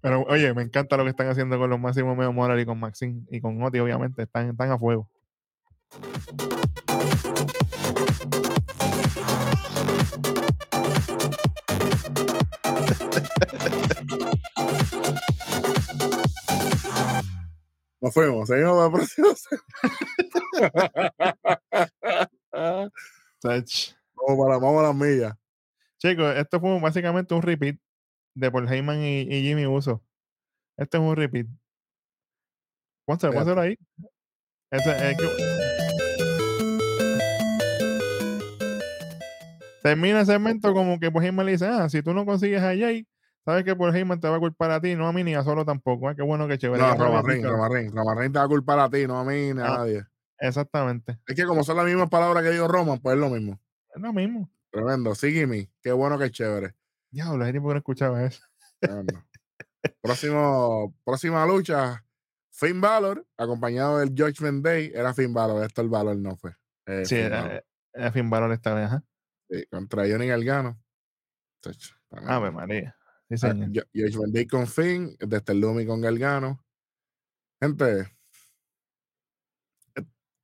[0.00, 2.78] Pero oye, me encanta lo que están haciendo con los máximos medio moral y con
[2.80, 5.08] Maxine y con Oti, obviamente, están, están a fuego.
[18.00, 20.09] Nos fuimos, seguimos para el próximo segmento.
[20.09, 20.09] Sach.
[23.42, 25.34] Vamos para, vamos a las millas.
[25.98, 27.76] Chicos, esto fue básicamente un repeat
[28.34, 30.02] de Paul Heyman y, y Jimmy Uso.
[30.76, 31.46] Este es un repeat.
[33.06, 33.76] Pónselo, pónselo ahí.
[34.70, 35.50] Ese, es que-
[39.82, 42.76] Termina el segmento como que Paul Heyman le dice, ah, si tú no consigues a
[42.76, 43.06] Jay,
[43.46, 45.42] sabes que Paul Heyman te va a culpar a ti, no a mí ni a
[45.42, 46.08] solo tampoco.
[46.08, 46.82] Ah, qué bueno que chévere.
[46.82, 46.88] No,
[47.70, 47.94] Reigns.
[47.94, 49.78] Roman Reigns te va a culpar a ti, no a mí ni a Ah.
[49.78, 50.04] nadie.
[50.40, 51.18] Exactamente.
[51.26, 53.60] Es que como son las mismas palabras que digo Roman, pues es lo mismo.
[53.94, 54.50] Es lo mismo.
[54.70, 55.14] Tremendo.
[55.14, 55.70] Sígueme.
[55.82, 56.74] Qué bueno, qué chévere.
[57.10, 58.42] Diablo, hay tiempo que no escuchaba eso.
[58.80, 59.22] Tremendo.
[60.00, 62.04] Próximo, próxima lucha.
[62.52, 66.54] Finn Balor, acompañado del Judgment Day, era Finn Balor, esto el Balor no fue.
[66.86, 67.64] eh, Sí, Finn era, Balor,
[67.94, 69.04] era Finn Balor esta vez, ajá.
[69.48, 70.78] sí, contra Johnny Gargano.
[72.26, 72.50] Ave.
[72.50, 72.96] María.
[73.28, 73.68] Sí, Ah, señor.
[73.70, 76.62] Ju- Judgment Day con Finn, desde el Lumi con Gargano.
[77.62, 78.08] Gente,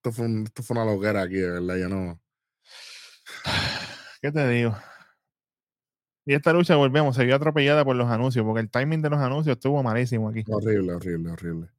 [0.07, 1.76] esto fue, un- esto fue una loquera aquí, de verdad.
[1.76, 2.20] Yo no.
[4.22, 4.76] ¿Qué te digo?
[6.24, 9.18] Y esta lucha, volvemos, se vio atropellada por los anuncios, porque el timing de los
[9.20, 10.44] anuncios estuvo malísimo aquí.
[10.48, 11.70] Horrible, horrible, horrible.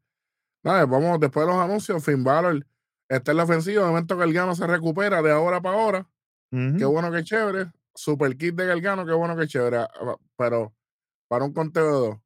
[0.63, 2.03] Nada, vamos después de los anuncios.
[2.03, 2.65] Finn Balor
[3.09, 3.83] está en la ofensiva.
[3.83, 6.09] De momento Gargano se recupera de ahora para ahora.
[6.49, 7.71] Qué bueno que chévere.
[7.93, 9.77] Super kit de Gargano, qué bueno que chévere.
[9.79, 10.73] Ah, Pero
[11.27, 12.17] para un conteo de dos.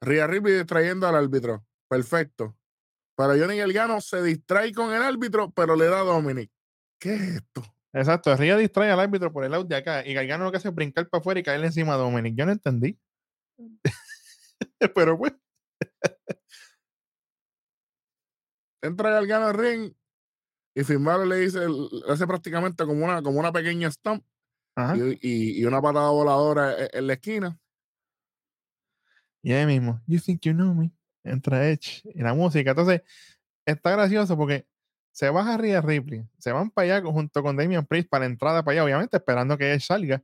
[0.00, 1.64] Rhea Ripley distrayendo al árbitro.
[1.88, 2.56] Perfecto.
[3.16, 6.50] Pero Johnny Gargano se distrae con el árbitro, pero le da a Dominic.
[6.98, 7.62] ¿Qué es esto?
[7.92, 10.68] Exacto, Ría distrae al árbitro por el lado de acá y Gargano lo que hace
[10.68, 12.34] es brincar para afuera y caerle encima a Dominic.
[12.36, 12.98] Yo no entendí.
[14.94, 15.32] Pero pues,
[18.82, 19.92] Entra Gargano al ring
[20.74, 24.24] y Finn Balor le dice, le hace prácticamente como una, como una pequeña stomp
[24.76, 24.96] ajá.
[24.96, 27.58] y, y- y una patada voladora en, en la esquina.
[29.42, 30.90] Y ahí mismo, You think you know me.
[31.24, 32.70] Entra Edge y la música.
[32.70, 33.02] Entonces,
[33.66, 34.66] está gracioso porque
[35.12, 38.62] se baja Rhea Ripley, se van para allá junto con Damian Priest para la entrada
[38.64, 40.22] para allá, obviamente esperando que Edge salga.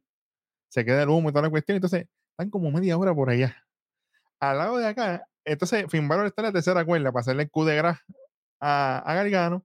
[0.68, 1.76] Se quede el humo y toda la cuestión.
[1.76, 3.56] Entonces, están como media hora por allá.
[4.40, 7.50] Al lado de acá, entonces Finn Balor está en la tercera cuerda para hacerle el
[7.50, 7.98] coup de gras
[8.60, 9.64] a, a Gargano.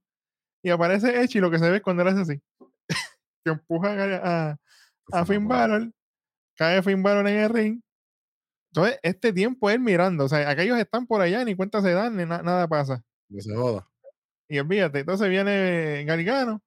[0.63, 2.41] Y aparece Edge y lo que se ve es cuando él hace así.
[3.43, 4.57] que empuja a, a,
[5.11, 5.91] a Finn Balor,
[6.55, 7.81] cae Finn Balor en el ring.
[8.75, 12.17] Entonces, este tiempo él mirando, o sea, aquellos están por allá, ni cuenta se dan,
[12.17, 13.01] ni na- nada pasa.
[13.29, 13.87] Que se joda.
[14.49, 16.61] Y olvídate, entonces viene Gargano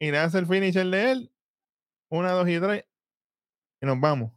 [0.00, 1.32] y le hace el finisher de él,
[2.10, 2.84] una, dos y tres,
[3.82, 4.32] y nos vamos.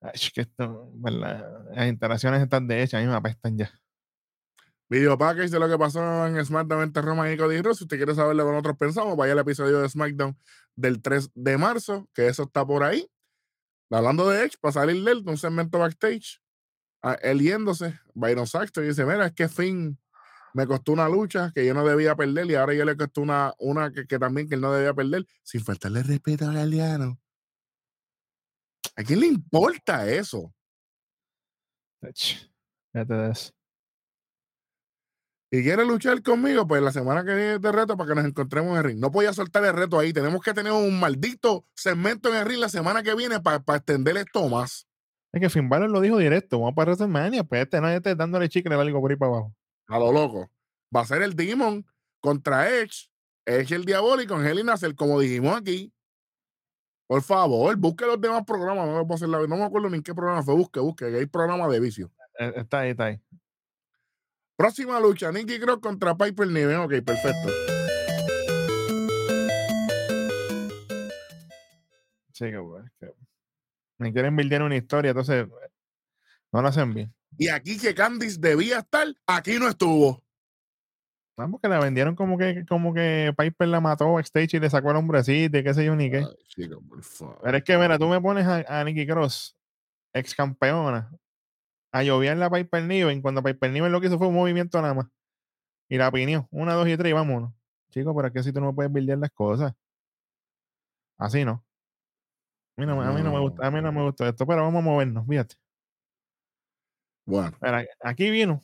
[0.00, 1.64] Ay, que esto, ¿verdad?
[1.74, 3.70] Las instalaciones están de hecho, a mí me apestan ya.
[4.88, 7.78] Video package de lo que pasó en SmackDown entre Roman y Cody Rhodes.
[7.78, 10.38] Si usted quiere saber lo que nosotros pensamos, vaya al episodio de SmackDown
[10.76, 13.08] del 3 de marzo, que eso está por ahí.
[13.90, 16.40] Hablando de Edge, para salir de un segmento backstage,
[17.38, 19.98] yéndose, Byron Saxton, y dice, mira, es que Finn
[20.52, 23.52] me costó una lucha que yo no debía perder y ahora yo le costó una,
[23.58, 27.18] una que, que también que él no debía perder, sin faltarle respeto a Galeano.
[28.96, 30.54] ¿A quién le importa eso?
[32.92, 33.52] Fíjate de eso.
[35.58, 38.72] Y quiere luchar conmigo, pues la semana que viene de reto para que nos encontremos
[38.72, 38.98] en el ring.
[38.98, 40.12] No podía soltar el reto ahí.
[40.12, 44.16] Tenemos que tener un maldito segmento en el ring la semana que viene para extender
[44.16, 44.88] esto más.
[45.32, 48.48] Es que Finn Balor lo dijo directo, vamos para WrestleMania, pues este no este dándole
[48.48, 49.54] chicle algo por ahí para abajo.
[49.88, 50.50] A lo loco.
[50.94, 51.84] Va a ser el Demon
[52.20, 53.10] contra Edge.
[53.46, 55.92] Edge el diabólico, y Nasser, como dijimos aquí.
[57.06, 58.86] Por favor, busque los demás programas.
[58.86, 60.54] No, me puedo hacer la- no me acuerdo ni en qué programa fue.
[60.54, 62.10] Busque, busque, que hay programa de vicio.
[62.38, 63.20] Eh, Está ahí, está ahí.
[64.56, 66.76] Próxima lucha, Nicky Cross contra Piper Niven.
[66.76, 67.50] Ok, perfecto.
[72.32, 72.60] Sí, que,
[73.00, 73.12] que
[73.98, 75.46] me quieren vender una historia, entonces
[76.52, 77.14] no lo hacen bien.
[77.36, 80.22] Y aquí que Candice debía estar, aquí no estuvo.
[81.36, 84.92] Vamos que la vendieron como que, como que Piper la mató backstage y le sacó
[84.92, 86.18] el hombrecito y qué sé yo ni qué.
[86.18, 87.40] Ay, chico, por favor.
[87.42, 89.56] Pero es que, mira, tú me pones a, a Nikki Cross,
[90.12, 91.10] ex campeona,
[91.94, 94.94] a llover la Piper Niven, cuando Piper Niven lo que hizo fue un movimiento nada
[94.94, 95.06] más.
[95.88, 97.52] Y la opinión, una, dos y tres y vámonos.
[97.90, 99.72] Chicos, es que si tú no puedes bildear las cosas.
[101.16, 101.64] Así no.
[102.76, 104.44] A mí no, me- a mí no me gusta, a mí no me gusta esto,
[104.44, 105.54] pero vamos a movernos, fíjate.
[107.26, 108.60] Bueno, Mira, aquí vino un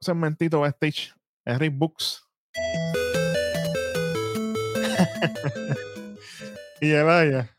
[0.00, 1.12] segmentito backstage,
[1.44, 2.24] es Rick Books.
[6.80, 7.50] y vaya.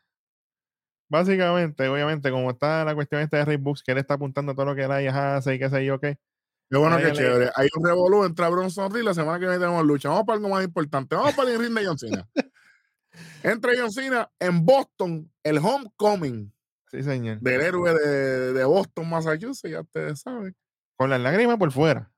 [1.14, 4.66] Básicamente, obviamente, como está la cuestión esta de Rick Books, que él está apuntando todo
[4.66, 6.18] lo que Elias hace y qué sé yo qué.
[6.72, 7.52] qué bueno, qué chévere.
[7.56, 9.04] Hay un revolú entre Bronson Reed.
[9.04, 10.10] La semana que viene tenemos lucha.
[10.10, 11.16] Vamos para algo más importante.
[11.16, 12.28] Vamos para el ring de John Cena.
[13.44, 16.52] Entra John Cena en Boston, el homecoming
[16.90, 17.40] Sí, señor.
[17.42, 19.72] del héroe de, de Boston, Massachusetts.
[19.72, 20.56] Ya ustedes saben.
[20.98, 22.12] Con las lágrimas por fuera.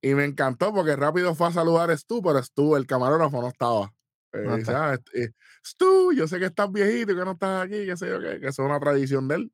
[0.00, 3.48] Y me encantó porque rápido fue a saludar a Stu, pero Stu, el camarógrafo, no
[3.48, 3.92] estaba.
[4.44, 4.72] Eh, dice.
[4.74, 5.30] "Ah, eh,
[5.64, 8.40] Stu, yo sé que estás viejito y que no estás aquí, que sé yo qué,
[8.40, 9.52] que eso es una tradición de él.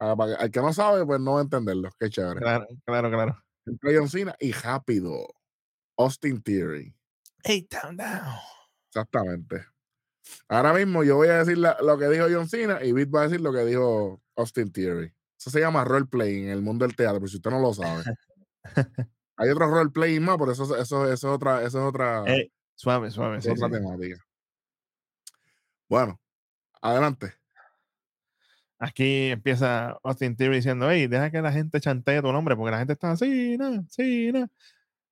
[0.00, 1.90] Ah, para que- al que no sabe, pues no va a entenderlo.
[1.98, 2.40] Qué chévere.
[2.40, 3.44] Claro, claro, claro.
[3.66, 5.26] Entra John Cena y rápido.
[5.98, 6.94] Austin Theory.
[7.42, 8.36] Hey, down, down.
[8.90, 9.66] Exactamente.
[10.48, 13.20] Ahora mismo yo voy a decir la- lo que dijo John Cena y Vic va
[13.22, 15.12] a decir lo que dijo Austin Theory.
[15.38, 18.04] Eso se llama roleplay en el mundo del teatro, por si usted no lo sabe.
[19.36, 23.10] Hay otro roleplay más, pero eso, eso, eso es otra, eso es otra, Ey, suave,
[23.10, 23.40] suave.
[23.42, 23.72] sí, otra sí.
[23.72, 24.24] temática.
[25.88, 26.20] Bueno,
[26.80, 27.34] adelante.
[28.78, 32.78] Aquí empieza Austin Theory diciendo, hey, deja que la gente chantee tu nombre, porque la
[32.78, 34.48] gente está así, no, sí, no.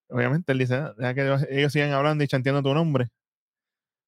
[0.09, 3.09] Obviamente él dice, "Ah, deja que ellos- ellos sigan hablando y chanteando tu nombre.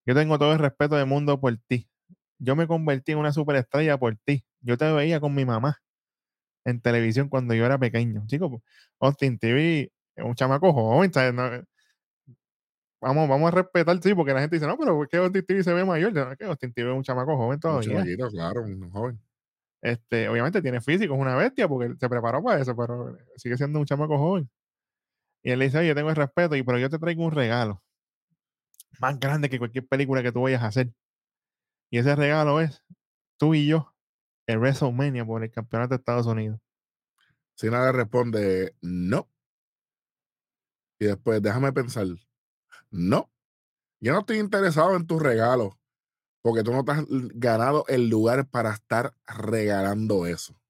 [0.06, 1.88] Yo tengo todo el respeto del mundo por ti.
[2.38, 4.44] Yo me convertí en una superestrella por ti.
[4.60, 5.82] Yo te veía con mi mamá
[6.64, 8.24] en televisión cuando yo era pequeño.
[8.28, 8.62] Chicos,
[9.00, 11.34] Austin Theory es un chamaco joven, ¿sabes?
[11.34, 11.64] No-
[13.00, 15.62] vamos, vamos a respetar, sí, porque la gente dice, no, pero ¿por qué Austin Theory
[15.64, 16.12] se ve mayor?
[16.12, 17.92] No, que Austin Theory es un chamaco joven Un todavía.
[17.94, 19.20] chamaquito, claro, un joven.
[19.80, 23.56] Este, obviamente tiene físico, es una bestia porque él se preparó para eso, pero sigue
[23.56, 24.50] siendo un chamaco joven.
[25.42, 27.32] Y él le dice, oye, yo tengo el respeto, y, pero yo te traigo un
[27.32, 27.82] regalo
[29.00, 30.92] más grande que cualquier película que tú vayas a hacer.
[31.90, 32.82] Y ese regalo es
[33.38, 33.94] tú y yo
[34.46, 36.60] en WrestleMania por el campeonato de Estados Unidos.
[37.54, 39.28] Cena le responde, no.
[41.00, 42.06] Y después, déjame pensar,
[42.90, 43.30] no.
[44.00, 45.74] Yo no estoy interesado en tus regalos,
[46.42, 50.60] porque tú no te has ganado el lugar para estar regalando eso.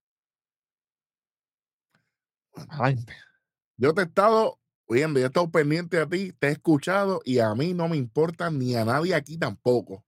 [3.77, 4.59] Yo te he estado
[4.89, 7.97] viendo, yo he estado pendiente a ti, te he escuchado y a mí no me
[7.97, 10.05] importa ni a nadie aquí tampoco.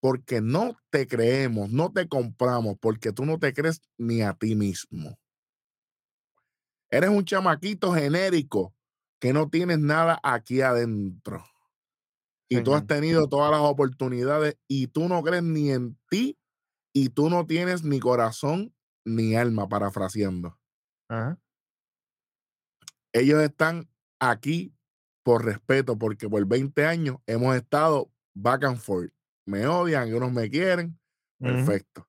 [0.00, 4.54] Porque no te creemos, no te compramos, porque tú no te crees ni a ti
[4.54, 5.18] mismo.
[6.90, 8.74] Eres un chamaquito genérico
[9.20, 11.44] que no tienes nada aquí adentro.
[12.50, 16.38] Y tú has tenido todas las oportunidades y tú no crees ni en ti
[16.94, 20.58] y tú no tienes ni corazón ni alma, parafraseando.
[21.10, 21.38] Ajá.
[23.12, 23.88] ellos están
[24.20, 24.74] aquí
[25.22, 29.12] por respeto, porque por 20 años hemos estado back and forth.
[29.46, 30.98] Me odian y unos me quieren.
[31.38, 32.07] Perfecto.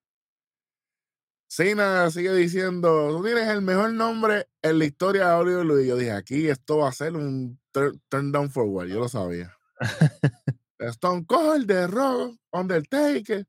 [1.52, 5.84] Cena sigue diciendo, tú tienes el mejor nombre en la historia de WWE.
[5.84, 8.88] Y yo dije, aquí esto va a ser un tur- turn down forward.
[8.88, 9.58] Yo lo sabía.
[10.80, 13.48] Stone Cold, The Rock, Undertaker.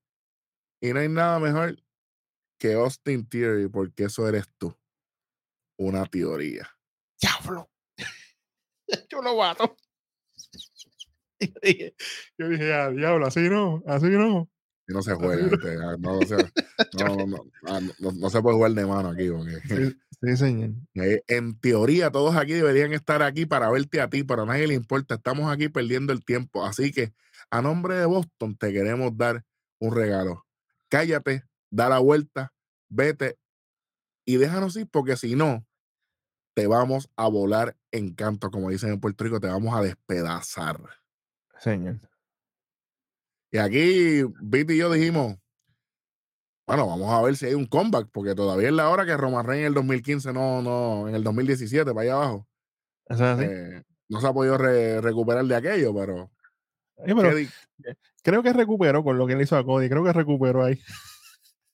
[0.80, 1.76] Y no hay nada mejor
[2.58, 4.74] que Austin Theory, porque eso eres tú.
[5.78, 6.70] Una teoría.
[7.20, 7.70] Diablo.
[9.10, 9.76] Yo lo mato.
[11.40, 11.94] Yo dije,
[12.36, 14.50] yo dije, ah, diablo, así no, así no.
[14.90, 16.48] Y no se juega, gente, ah, no, se, no,
[17.16, 20.70] no, no, ah, no- no se puede jugar de mano aquí, porque Sí, sí, señor.
[20.94, 24.66] eh, en teoría todos aquí deberían estar aquí para verte a ti, pero a nadie
[24.66, 27.12] le importa, estamos aquí perdiendo el tiempo, así que
[27.50, 29.44] a nombre de Boston te queremos dar
[29.78, 30.44] un regalo.
[30.88, 32.52] Cállate, da la vuelta,
[32.88, 33.38] vete
[34.24, 35.64] y déjanos ir, porque si no,
[36.54, 40.80] te vamos a volar en canto, como dicen en Puerto Rico, te vamos a despedazar.
[41.60, 42.00] Señor.
[43.52, 45.36] Y aquí, Viti y yo dijimos,
[46.66, 49.44] bueno, vamos a ver si hay un comeback, porque todavía es la hora que Roman
[49.44, 52.46] Reigns en el 2015, no, no, en el 2017, para allá abajo,
[53.08, 53.44] ¿Eso es así?
[53.44, 56.30] eh, no se ha podido re- recuperar de aquello, pero,
[57.04, 57.48] Sí, pero ¿qué di-
[58.22, 59.88] creo que recuperó con lo que le hizo a Cody.
[59.88, 60.78] Creo que recuperó ahí.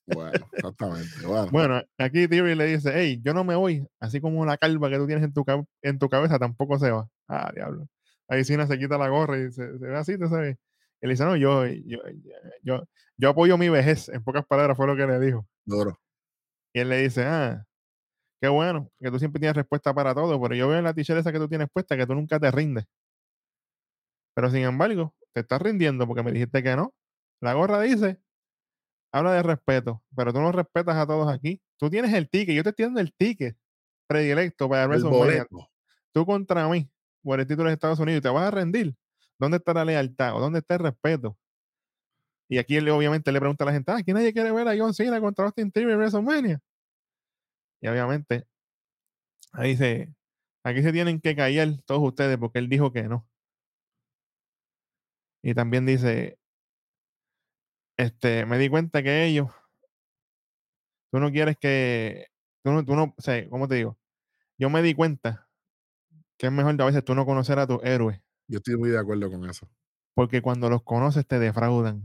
[0.07, 4.45] bueno, exactamente, bueno, Bueno, aquí Theory le dice, hey, yo no me voy, así como
[4.45, 5.45] la calva que tú tienes en tu,
[5.81, 7.07] en tu cabeza tampoco se va.
[7.27, 7.87] Ah, diablo.
[8.29, 10.57] Ahí Cena se quita la gorra y se, se ve así, ¿tú sabes?
[11.01, 11.99] Y le dice, no, yo, yo,
[12.63, 12.87] yo,
[13.17, 15.47] yo apoyo mi vejez, en pocas palabras fue lo que le dijo.
[15.65, 15.99] duro.
[16.73, 17.65] Y él le dice, ah,
[18.41, 21.19] qué bueno, que tú siempre tienes respuesta para todo, pero yo veo en la t-shirt
[21.19, 22.85] esa que tú tienes puesta que tú nunca te rindes.
[24.35, 26.93] Pero sin embargo, te estás rindiendo porque me dijiste que no.
[27.41, 28.19] La gorra dice,
[29.11, 31.61] habla de respeto, pero tú no respetas a todos aquí.
[31.77, 33.57] Tú tienes el ticket, yo te estoy dando el ticket
[34.07, 35.47] predilecto para El WrestleMania.
[36.11, 36.89] Tú contra mí,
[37.23, 38.95] por el título de Estados Unidos, ¿te vas a rendir?
[39.39, 41.37] ¿Dónde está la lealtad o dónde está el respeto?
[42.49, 44.77] Y aquí él obviamente le pregunta a la gente, ah, ¿quién nadie quiere ver a
[44.77, 46.59] John Cena contra Austin Theory en WrestleMania?
[47.81, 48.47] Y obviamente,
[49.51, 50.13] ahí se,
[50.63, 53.27] aquí se tienen que callar todos ustedes porque él dijo que no.
[55.41, 56.37] Y también dice,
[57.97, 59.49] este, me di cuenta que ellos,
[61.11, 62.27] tú no quieres que,
[62.63, 63.97] tú no, tú no, o ¿cómo te digo?
[64.57, 65.47] Yo me di cuenta
[66.37, 68.99] que es mejor a veces tú no conocer a tus héroes, Yo estoy muy de
[68.99, 69.67] acuerdo con eso.
[70.13, 72.03] porque cuando los conoces te defraudan.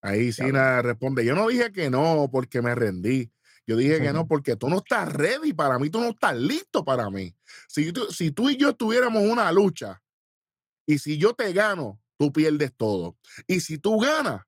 [0.00, 3.30] Ahí Cena responde, yo no dije que no porque me rendí.
[3.66, 6.84] Yo dije que no porque tú no estás ready para mí, tú no estás listo
[6.84, 7.36] para mí.
[7.68, 10.02] Si tú, si tú y yo tuviéramos una lucha
[10.86, 13.16] y si yo te gano, tú pierdes todo.
[13.46, 14.42] Y si tú ganas,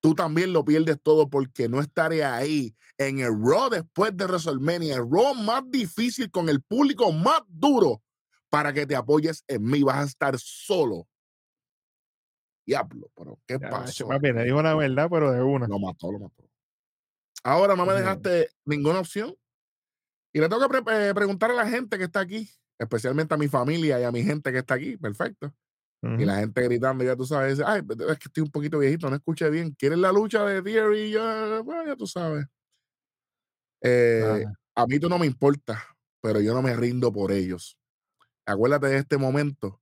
[0.00, 4.96] tú también lo pierdes todo porque no estaré ahí en el Raw después de WrestleMania,
[4.96, 8.02] el Raw más difícil con el público más duro
[8.50, 9.82] para que te apoyes en mí.
[9.82, 11.06] Vas a estar solo.
[12.66, 14.08] Diablo, pero ¿qué Ya, pasó?
[14.08, 15.66] papi, le dijo la verdad, pero de una.
[15.66, 16.44] Lo mató, lo mató.
[17.42, 19.34] Ahora no me dejaste ninguna opción.
[20.32, 22.48] Y le tengo que pre- eh, preguntar a la gente que está aquí,
[22.78, 24.96] especialmente a mi familia y a mi gente que está aquí.
[24.96, 25.52] Perfecto.
[26.02, 26.24] y Ujú.
[26.24, 29.16] la gente gritando, ya tú sabes, dice, ay, es que estoy un poquito viejito, no
[29.16, 29.72] escuché bien.
[29.78, 31.00] ¿Quieres la lucha de Theory?
[31.02, 32.46] Y yo, bueno, ya tú sabes.
[33.82, 34.44] Eh,
[34.74, 35.82] a mí tú no me importa,
[36.22, 37.78] pero yo no me rindo por ellos.
[38.50, 39.80] Acuérdate de este momento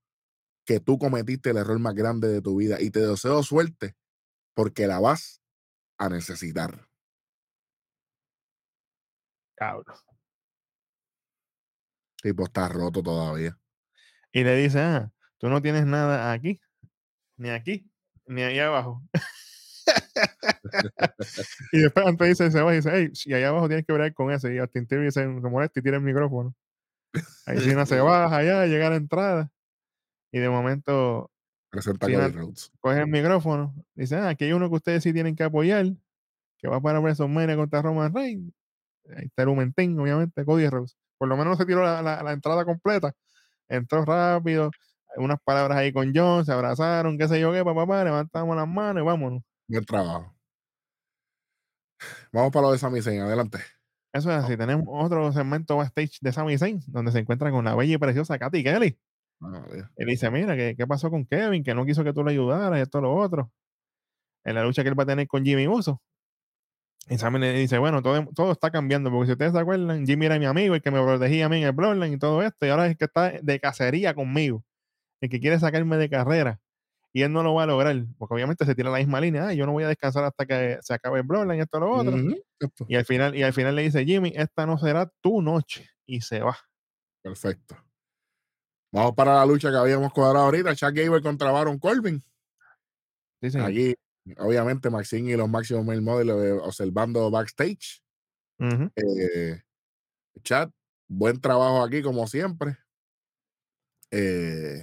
[0.67, 3.97] que tú cometiste el error más grande de tu vida y te deseo suerte
[4.55, 5.41] porque la vas
[5.97, 6.87] a necesitar.
[9.57, 9.97] Cabrón.
[12.23, 13.59] Tipo, está roto todavía.
[14.33, 16.61] Y le dice, ah, tú no tienes nada aquí,
[17.39, 17.91] ni aquí,
[18.27, 19.03] ni ahí abajo.
[21.73, 24.13] y después antes dice, se va y dice, hey, si allá abajo tienes que ver
[24.13, 24.51] con eso.
[24.51, 26.55] Y Austin Theory se molesta y tira el micrófono.
[27.47, 29.51] Ahí Cena se baja allá, llega a la entrada.
[30.33, 31.31] Y de momento
[31.71, 32.73] Presenta Sí, Cody na- Rhodes.
[32.81, 33.75] coge el micrófono.
[33.95, 35.87] Dice, ah, aquí hay uno que ustedes sí tienen que apoyar,
[36.59, 38.53] que va para WrestleMania contra Roman Reigns.
[39.17, 40.97] Ahí está el Humentín, obviamente, Cody Rhodes.
[41.19, 43.15] Por lo menos no se tiró la, la- la entrada completa.
[43.69, 44.71] Entró rápido,
[45.17, 48.69] unas palabras ahí con John, se abrazaron, qué sé yo qué, papá, papá, levantamos las
[48.69, 49.43] manos y vámonos.
[49.69, 50.35] Buen trabajo.
[52.33, 53.59] Vamos para lo de Sami Zayn, adelante.
[54.13, 54.57] Eso es así.
[54.57, 58.39] Tenemos otro segmento backstage de Sami Zayn, donde se encuentra con la bella y preciosa
[58.39, 58.99] Katy Kelly.
[59.41, 59.87] Ah, Dios.
[59.97, 61.63] Él dice, mira, ¿qué, ¿qué pasó con Kevin?
[61.63, 63.53] Que no quiso que tú le ayudaras y esto lo otro.
[64.45, 66.01] En la lucha que él va a tener con Jimmy Uso.
[67.11, 70.27] Y Sammy le dice, bueno, todo, todo está cambiando, porque si ustedes se acuerdan, Jimmy
[70.27, 72.67] era mi amigo, el que me protegía a mí en el Bloodline y todo esto,
[72.67, 74.63] y ahora es el que está de cacería conmigo,
[75.23, 76.61] el que quiere sacarme de carrera,
[77.13, 79.55] y él no lo va a lograr, porque obviamente se tira la misma línea, "Ah,
[79.55, 82.17] yo no voy a descansar hasta que se acabe el Bloodline y esto lo otro.
[82.89, 86.21] Y al final, y al final le dice, Jimmy, esta no será tu noche, y
[86.21, 86.57] se va.
[87.23, 87.77] Perfecto.
[88.93, 90.75] Vamos para la lucha que habíamos cuadrado ahorita.
[90.75, 92.23] Chuck Gable contra Baron Corbin.
[93.41, 93.95] Dice, Aquí,
[94.39, 98.03] obviamente, Maxine y los máximos male models eh, observando backstage.
[98.97, 99.61] Eh,
[100.43, 100.71] chat,
[101.09, 102.77] buen trabajo aquí, como siempre.
[104.11, 104.83] Eh,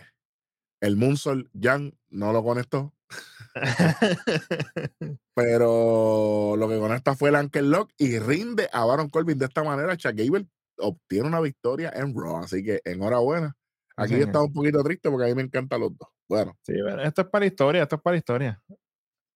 [0.86, 2.94] el Moonsault, Jan no lo conectó,
[5.34, 9.64] pero lo que conecta fue el Ankle Lock y rinde a Baron Corbin de esta
[9.64, 9.98] manera.
[9.98, 13.56] Chuck Gable obtiene una victoria en Raw, así que enhorabuena.
[13.98, 14.30] Aquí yo señor.
[14.30, 16.10] estaba un poquito triste porque a mí me encantan los dos.
[16.28, 18.62] Bueno, Sí, pero esto es para historia, esto es para historia.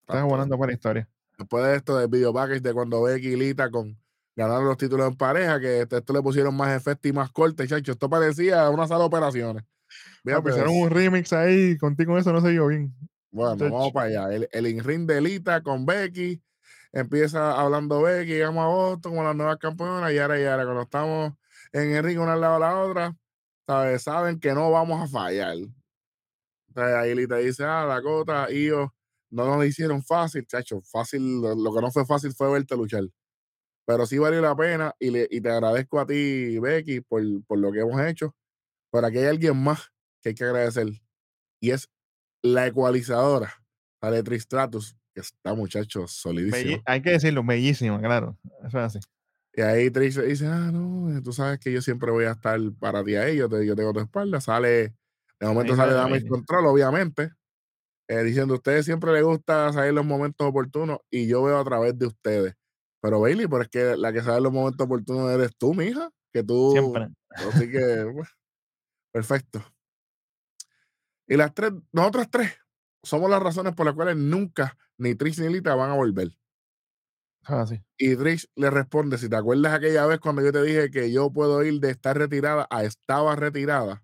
[0.01, 1.09] Estás volando para historia.
[1.37, 3.97] después de esto del video package de cuando Becky y Lita con
[4.35, 7.67] ganaron los títulos en pareja, que esto, esto le pusieron más efecto y más corte,
[7.67, 7.91] chacho.
[7.91, 9.63] Esto parecía una sala de operaciones.
[10.23, 10.71] Hicieron eso.
[10.71, 12.93] un remix ahí, contigo eso no se dio bien.
[13.31, 14.35] Bueno, vamos para allá.
[14.35, 16.41] El, el in-ring de Lita con Becky.
[16.91, 20.81] Empieza hablando Becky, llegamos a Boston como las nuevas campeonas y ahora y ahora cuando
[20.83, 21.33] estamos
[21.71, 23.17] en el ring una al lado de la otra,
[23.67, 24.01] ¿sabes?
[24.01, 25.55] saben que no vamos a fallar.
[26.69, 28.93] Entonces ahí Lita dice, ah, Dakota, y yo,
[29.29, 32.75] no nos lo hicieron fácil, chacho, fácil, lo, lo que no fue fácil fue verte
[32.75, 33.03] luchar.
[33.85, 37.59] Pero sí valió la pena y, le, y te agradezco a ti, Becky, por, por
[37.59, 38.35] lo que hemos hecho.
[38.91, 40.87] Pero aquí hay alguien más que hay que agradecer
[41.61, 41.89] y es
[42.43, 43.53] la ecualizadora,
[44.01, 46.77] la de Tristratus, que está, muchacho, solidísimo.
[46.77, 48.37] Belli- hay que decirlo, bellísimo, claro.
[48.65, 48.99] Eso es así.
[49.53, 53.03] Y ahí Trish dice, ah, no, tú sabes que yo siempre voy a estar para
[53.03, 54.39] ti ahí, yo, te, yo tengo tu espalda.
[54.39, 54.95] Sale,
[55.39, 56.29] de momento sale Damage Bailey.
[56.29, 57.31] Control, obviamente,
[58.07, 61.63] eh, diciendo, a ustedes siempre les gusta salir los momentos oportunos y yo veo a
[61.63, 62.53] través de ustedes.
[63.01, 66.43] Pero Bailey, pero es que la que sabe los momentos oportunos eres tú, mija, que
[66.43, 66.71] tú...
[66.71, 67.09] Siempre.
[67.29, 68.29] Así que, bueno,
[69.11, 69.63] perfecto.
[71.27, 72.53] Y las tres, nosotras tres,
[73.03, 76.29] somos las razones por las cuales nunca ni Trish ni Lita van a volver.
[77.43, 77.83] Es así.
[77.97, 81.31] Y Trish le responde, si te acuerdas aquella vez cuando yo te dije que yo
[81.31, 84.03] puedo ir de estar retirada a estaba retirada,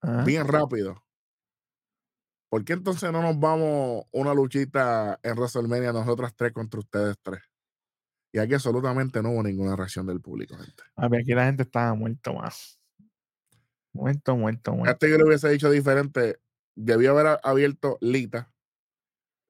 [0.00, 0.24] Ajá.
[0.24, 1.04] bien rápido.
[2.48, 7.42] ¿Por qué entonces no nos vamos una luchita en WrestleMania nosotras tres contra ustedes tres?
[8.32, 10.82] Y aquí absolutamente no hubo ninguna reacción del público, gente.
[10.96, 12.80] A ver, aquí la gente estaba muerto más.
[13.94, 14.92] Muerto, muerto, muerto.
[14.92, 16.40] Este yo le hubiese dicho diferente.
[16.76, 18.52] Debió haber abierto Lita.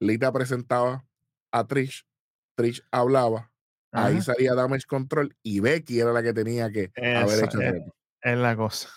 [0.00, 1.06] Lita presentaba
[1.50, 2.06] a Trish.
[2.54, 3.50] Trish hablaba.
[3.90, 7.94] Ahí salía Damage Control y Becky era la que tenía que haber hecho es, reto.
[8.20, 8.88] es la cosa.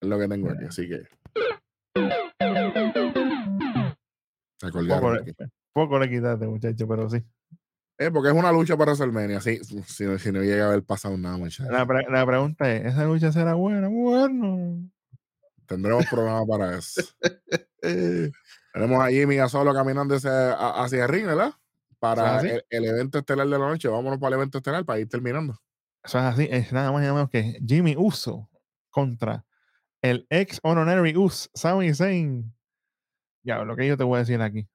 [0.00, 1.04] Es lo que tengo aquí, así que.
[4.60, 5.34] Se Poco le,
[5.72, 7.24] poco le quitaste, muchacho, pero sí.
[7.98, 9.40] Eh, porque es una lucha para WrestleMania.
[9.40, 11.66] Sí, si, no- si no llega a haber pasado nada, muchachos.
[11.70, 13.88] La, pre- la pregunta es, ¿esa lucha será buena?
[13.88, 14.88] Bueno.
[15.66, 17.02] Tendremos programa para eso.
[18.72, 21.52] Tenemos a Jimmy a solo caminando hacia, hacia el ring, ¿verdad?
[21.98, 23.88] Para el, el evento estelar de la noche.
[23.88, 25.60] Vámonos para el evento estelar para ir terminando.
[26.04, 28.48] Eso es así, es nada más y nada menos que Jimmy Uso
[28.90, 29.44] contra
[30.00, 32.54] el ex honorary Us, Sami Zayn.
[33.42, 34.68] Ya, lo que yo te voy a decir aquí.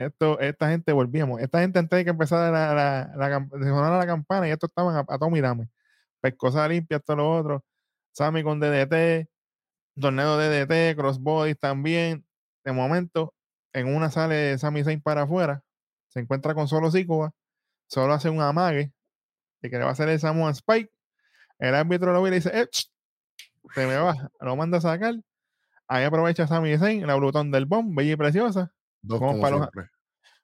[0.00, 1.42] Esto, esta gente volvíamos.
[1.42, 5.18] Esta gente antes de que empezara la, la, la, campana y estos estaban a, a
[5.18, 5.68] todo mirame.
[6.22, 7.64] Pescosa limpia, esto lo otro.
[8.12, 9.28] Sammy con DDT,
[10.00, 12.24] torneo DDT, crossbody también.
[12.64, 13.34] de momento,
[13.74, 15.62] en una sale Sami Zayn para afuera,
[16.08, 17.34] se encuentra con solo Sikoa,
[17.86, 18.94] solo hace un amague
[19.60, 20.90] de que le va a hacer el Samoan Spike.
[21.58, 22.68] El árbitro lo ve y le dice, eh,
[23.74, 25.14] te me vas, lo manda a sacar.
[25.88, 28.72] Ahí aprovecha Sami Zayn, la brutón del bomb, bella y preciosa.
[29.02, 29.90] Dos Vamos para los- siempre.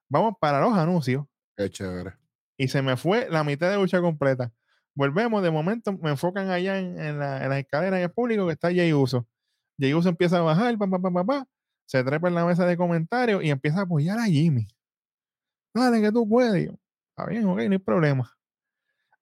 [0.09, 1.25] Vamos para los anuncios.
[1.57, 2.15] Qué chévere.
[2.59, 4.51] y se me fue la mitad de lucha completa.
[4.95, 8.47] Volvemos, de momento me enfocan allá en, en la, en las escaleras en el público
[8.47, 9.27] que está Jay Uso.
[9.79, 11.47] Jay Uso empieza a bajar, pa, pa, pa, pa, pa,
[11.87, 14.67] se trepa en la mesa de comentarios y empieza a apoyar a Jimmy.
[15.75, 16.67] Dale, que tú puedes.
[16.67, 16.73] Yo,
[17.11, 18.33] Está bien, ok, no hay problema.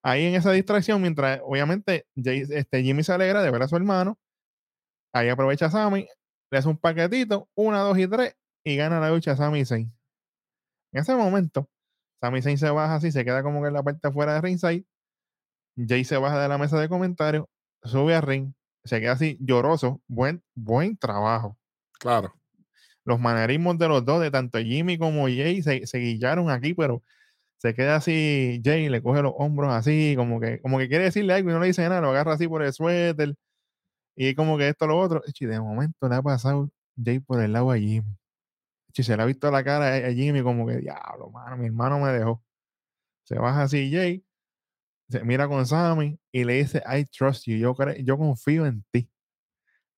[0.01, 3.75] Ahí en esa distracción, mientras obviamente Jay- este, Jimmy se alegra de ver a su
[3.75, 4.17] hermano,
[5.13, 6.07] ahí aprovecha a Sammy,
[6.51, 8.35] le hace un paquetito, una, dos y tres,
[8.65, 9.93] y gana la lucha Sammy Zayn.
[10.91, 11.69] En ese momento,
[12.19, 14.85] Sami Zayn se baja así, se queda como que en la parte afuera de ringside.
[15.77, 17.45] Jay se baja de la mesa de comentarios,
[17.83, 18.53] sube a ring,
[18.83, 20.01] se queda así lloroso.
[20.07, 21.57] Buen, buen trabajo.
[21.99, 22.33] Claro.
[23.03, 27.03] Los manerismos de los dos, de tanto Jimmy como Jay, se, se guillaron aquí, pero
[27.57, 28.61] se queda así.
[28.63, 31.59] Jay le coge los hombros así, como que, como que quiere decirle algo y no
[31.59, 33.35] le dice nada, lo agarra así por el suéter.
[34.15, 35.21] Y como que esto, lo otro.
[35.39, 36.71] Y de momento le ha pasado
[37.03, 38.17] Jay por el lado a Jimmy.
[38.97, 41.99] Y se le ha visto la cara a Jimmy como que, diablo, mano, mi hermano
[41.99, 42.41] me dejó.
[43.23, 44.23] Se baja así Jay,
[45.09, 49.09] se mira con Sammy y le dice, I trust you, yo, yo confío en ti.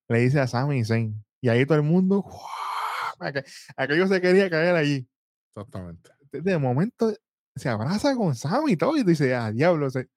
[0.08, 1.24] Le dice a Sammy Zayn.
[1.40, 2.24] Y ahí todo el mundo,
[3.76, 5.08] aquello se quería caer allí.
[5.50, 6.10] Exactamente.
[6.32, 7.14] De, de momento
[7.54, 9.90] se abraza con Sammy y todo y dice, ah, diablo.
[9.90, 10.08] Se,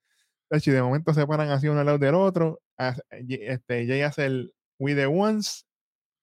[0.49, 2.61] de momento se paran así uno al lado del otro.
[3.09, 5.67] Este, Jay hace el We the Ones.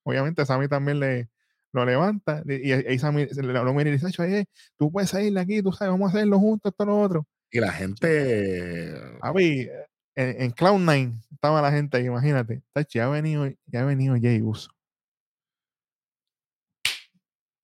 [0.03, 1.31] Obviamente Sammy también le
[1.73, 4.47] lo levanta y, y, y Sammy se lo, mira y dice, "Acho, eh,
[4.77, 7.27] tú puedes salir de aquí, tú sabes, vamos a hacerlo juntos, esto, lo otro.
[7.51, 8.95] Y la gente.
[9.21, 9.69] Papi,
[10.15, 12.63] en, en Cloud9 estaba la gente ahí, imagínate.
[12.73, 14.71] Tacho, ya ha venido, ya ha venido Jay Uso.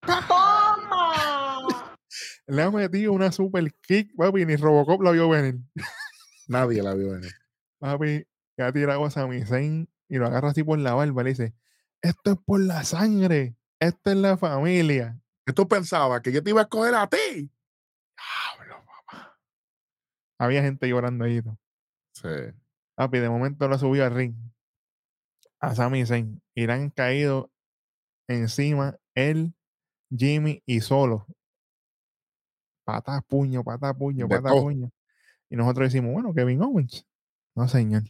[0.01, 1.67] Toma!
[2.47, 5.61] Le ha metido una super kick, papi, ni Robocop la vio venir.
[6.47, 7.33] Nadie la vio venir.
[7.79, 8.27] Papi,
[8.57, 11.31] que ha tirado a Sami Zayn y lo agarra así por la barba y le
[11.31, 11.55] dice,
[12.03, 15.19] esto es por la sangre, esto es la familia.
[15.47, 16.21] ¿Qué tú pensabas?
[16.23, 17.51] ¿Que yo te iba a escoger a ti?
[18.17, 19.39] Diablo, papá.
[20.39, 21.43] Había gente llorando ahí.
[21.43, 21.59] ¿no?
[22.13, 22.29] Sí.
[22.95, 24.35] Papi, de momento lo subió al ring
[25.61, 27.51] a Sami Zayn y le han caído
[28.29, 29.55] encima él,
[30.15, 31.27] Jimmy y solo.
[32.85, 34.63] Patá, puño, patá, puño, todo.
[34.63, 34.91] puño.
[35.49, 37.07] Y nosotros decimos, bueno, Kevin Owens.
[37.55, 38.03] No, señor.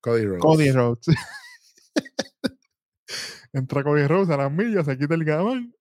[0.00, 0.42] Cody Rhodes.
[0.42, 1.06] Cody Rhodes.
[3.54, 5.72] Entra Cody Rhodes a las millas, se quita el gabán.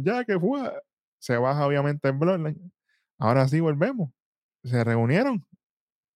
[0.00, 0.70] Ya que fue.
[1.18, 2.70] Se baja obviamente el Bloodline.
[3.18, 4.10] Ahora sí volvemos.
[4.62, 5.44] Se reunieron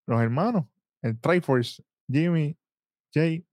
[0.07, 0.67] los hermanos.
[1.01, 2.59] El Triforce, Jimmy,
[3.13, 3.47] Jay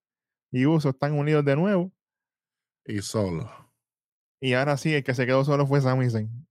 [0.52, 1.94] y Uso están unidos de nuevo.
[2.86, 3.50] Y solo.
[4.42, 6.48] Y ahora sí, el que se quedó solo fue Sami Zayn.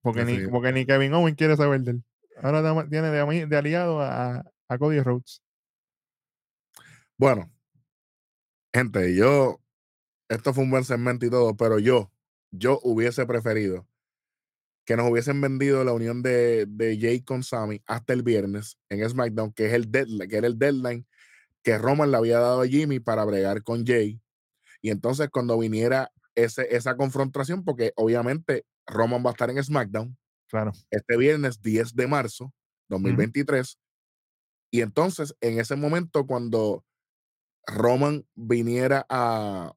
[0.00, 2.04] Porque, ni, porque ni Kevin Owens quiere saber de él.
[2.42, 5.42] Ahora tiene de, de aliado a, a Cody Rhodes.
[7.18, 7.50] Bueno,
[8.72, 9.60] gente, yo,
[10.30, 12.10] esto fue un buen segmento y todo, pero yo,
[12.52, 13.86] yo hubiese preferido
[14.86, 19.06] que nos hubiesen vendido la unión de, de Jay con Sammy hasta el viernes en
[19.08, 21.06] SmackDown, que es el deadline, que era el deadline
[21.62, 24.20] que Roman le había dado a Jimmy para bregar con Jay.
[24.80, 30.16] Y entonces cuando viniera ese, esa confrontación, porque obviamente Roman va a estar en SmackDown
[30.48, 30.72] Claro.
[30.90, 32.52] este viernes 10 de marzo
[32.88, 33.78] 2023.
[34.72, 36.84] Y entonces, en ese momento, cuando
[37.66, 39.74] Roman viniera a,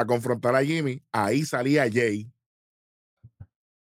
[0.00, 2.30] a confrontar a Jimmy, ahí salía Jay.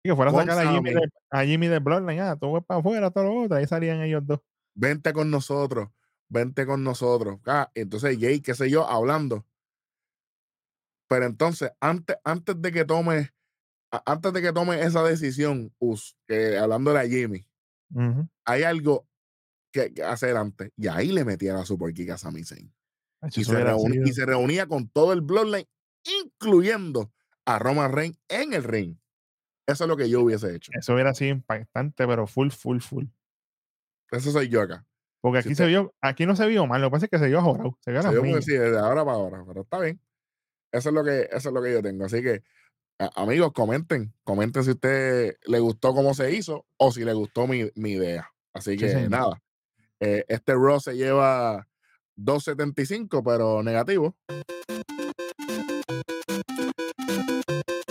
[0.02, 2.20] Y que fuera a sacar a Jimmy, de, a Jimmy de Bloodline.
[2.20, 3.56] Ah, tú vas para afuera, todo lo otro.
[3.56, 4.40] Ahí salían ellos dos.
[4.74, 5.90] Vente con nosotros,
[6.28, 7.38] vente con nosotros.
[7.46, 9.44] Ah, entonces Jay, qué sé yo, hablando.
[11.08, 13.30] Pero entonces, antes, antes de que tome,
[13.92, 17.46] a- antes de que tome esa decisión, Us, que hablando de Jimmy,
[18.44, 19.06] hay algo
[19.72, 20.70] que, que hacer antes.
[20.76, 22.72] Y ahí le metía la super kick a Sami Zayn.
[23.42, 23.54] Se,
[24.08, 25.66] y se reunía con todo el Bloodline,
[26.04, 27.12] incluyendo
[27.44, 28.96] a Roman Reigns en el ring.
[29.66, 30.72] Eso es lo que yo hubiese hecho.
[30.74, 33.04] Eso hubiera sido impactante, pero full, full, full.
[34.10, 34.84] Eso soy yo acá.
[35.20, 37.10] Porque Si aquí usted- se vio, aquí no se vio mal, lo que pasa es
[37.10, 37.78] que se vio jorado.
[37.80, 40.00] Se vio Se decir desde ahora para ahora, pero está bien.
[40.72, 42.04] Eso es lo que, eso es lo que yo tengo.
[42.06, 42.42] Así que,
[43.16, 44.12] amigos, comenten.
[44.24, 47.92] Comenten si a usted le gustó cómo se hizo o si le gustó mi, mi
[47.92, 48.30] idea.
[48.52, 49.40] Así Sí, que nada.
[50.00, 51.68] Eh, este Raw se lleva
[52.16, 54.16] 2.75, pero negativo.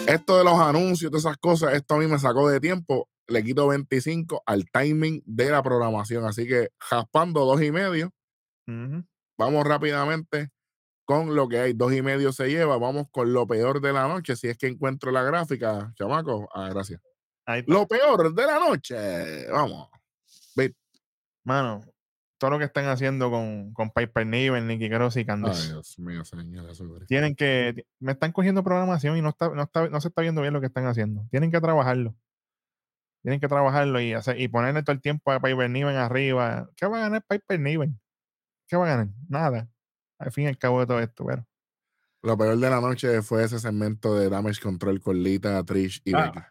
[0.09, 3.07] Esto de los anuncios, todas esas cosas, esto a mí me sacó de tiempo.
[3.27, 6.25] Le quito 25 al timing de la programación.
[6.25, 8.09] Así que, jaspando dos y medio,
[9.37, 10.49] vamos rápidamente
[11.05, 11.73] con lo que hay.
[11.73, 12.79] Dos y medio se lleva.
[12.79, 14.35] Vamos con lo peor de la noche.
[14.35, 16.49] Si es que encuentro la gráfica, chamaco.
[16.55, 16.99] Ah, gracias.
[17.67, 19.47] Lo peor de la noche.
[19.51, 19.89] Vamos.
[21.43, 21.83] Mano,
[22.39, 25.67] todo lo que están haciendo con, con Piper Niven, Nicky Cross y Ay, Candice.
[25.67, 26.67] Dios mío, señor.
[26.67, 27.05] Jesucristo.
[27.07, 27.85] Tienen que.
[27.99, 30.61] Me están cogiendo programación y no, está, no, está, no se está viendo bien lo
[30.61, 31.27] que están haciendo.
[31.29, 32.15] Tienen que trabajarlo.
[33.21, 36.69] Tienen que trabajarlo y, hacer, y ponerle todo el tiempo a Piper Niven arriba.
[36.75, 37.99] ¿Qué va a ganar Piper Niven?
[38.67, 39.07] ¿Qué va a ganar?
[39.27, 39.69] Nada.
[40.17, 41.45] Al fin y al cabo de todo esto, pero.
[42.21, 46.13] Lo peor de la noche fue ese segmento de Damage Control con Lita, Trish y
[46.15, 46.45] Ah, Becky.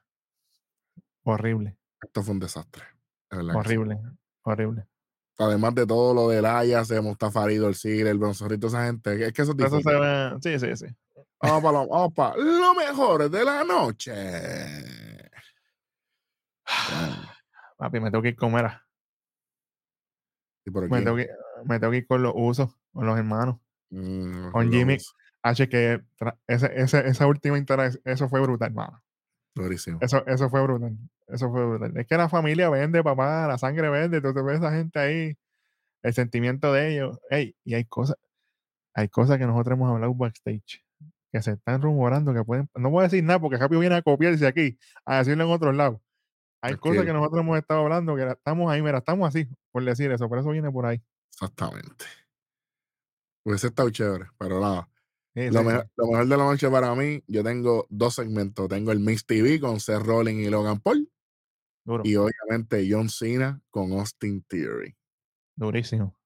[1.25, 2.85] Horrible, Esto fue un desastre.
[3.31, 3.99] horrible,
[4.43, 4.87] horrible.
[5.39, 9.13] Además de todo lo del Ayas, de Mustafarido, el Sigre, el Bronzorrito, esa gente.
[9.27, 10.37] Es que eso es Eso se ve.
[10.43, 10.87] Sí, sí, sí.
[11.41, 14.13] Vamos para lo, vamos lo mejor de la noche.
[17.79, 18.51] Papi, me tengo que ir con,
[20.73, 21.29] por me tengo que,
[21.65, 23.59] me tengo que ir con los usos, con los hermanos.
[23.91, 24.97] mm, con Jimmy.
[25.43, 26.03] H que
[26.49, 29.01] ese, ese- esa última interacción, eso fue brutal, mano.
[29.55, 29.99] Durísimo.
[30.01, 30.97] Eso, eso fue brutal.
[31.27, 31.97] Eso fue brutal.
[31.97, 35.37] Es que la familia vende, papá, la sangre vende, tú te ves esa gente ahí,
[36.03, 37.19] el sentimiento de ellos.
[37.31, 38.17] Ey, y hay cosas,
[38.95, 40.85] hay cosas que nosotros hemos hablado backstage,
[41.33, 44.03] que se están rumorando que pueden, no voy a decir nada porque rápido viene a
[44.03, 46.01] copiarse aquí, a decirlo en otros lados.
[46.63, 49.49] Hay Es cosas que- que nosotros hemos estado hablando que estamos ahí, mira, estamos así,
[49.73, 51.03] por decir eso, por eso viene por ahí.
[51.33, 52.05] Exactamente.
[53.45, 54.89] Hubiese estado chévere, pero nada.
[55.39, 58.69] Sí, Lo, sí, mejor, lo mejor de la noche para mí, yo tengo dos segmentos.
[58.69, 61.09] Tengo el Mix TV con Seth Rollins y Logan Paul.
[61.85, 64.97] Duro, Y obviamente John Cena con Austin Theory.
[65.55, 66.19] durísimo.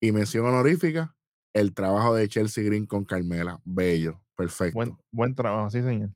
[0.00, 1.16] Y mención honorífica,
[1.52, 3.60] el trabajo de Chelsea Green con Carmela.
[3.64, 4.76] Bello, perfecto.
[4.76, 6.10] Buen, buen trabajo, sí, señor.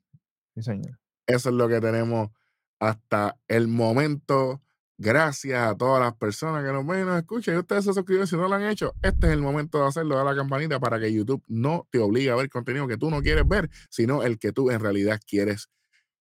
[0.55, 0.99] Sí, señor.
[1.27, 2.31] Eso es lo que tenemos
[2.79, 4.63] hasta el momento.
[4.97, 7.57] Gracias a todas las personas que nos ven y nos escuchan.
[7.57, 8.95] Y ustedes se suscriben si no lo han hecho.
[9.03, 12.31] Este es el momento de hacerlo, dar la campanita para que YouTube no te obligue
[12.31, 15.69] a ver contenido que tú no quieres ver, sino el que tú en realidad quieres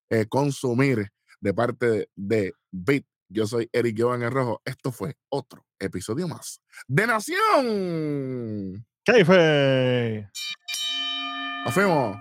[0.09, 3.05] eh, consumir de parte de, Bit.
[3.29, 4.61] Yo soy Eric Jovan el Rojo.
[4.65, 8.85] Esto fue otro episodio más de Nación.
[9.03, 10.29] ¡Keife!
[11.65, 12.17] Nos vemos.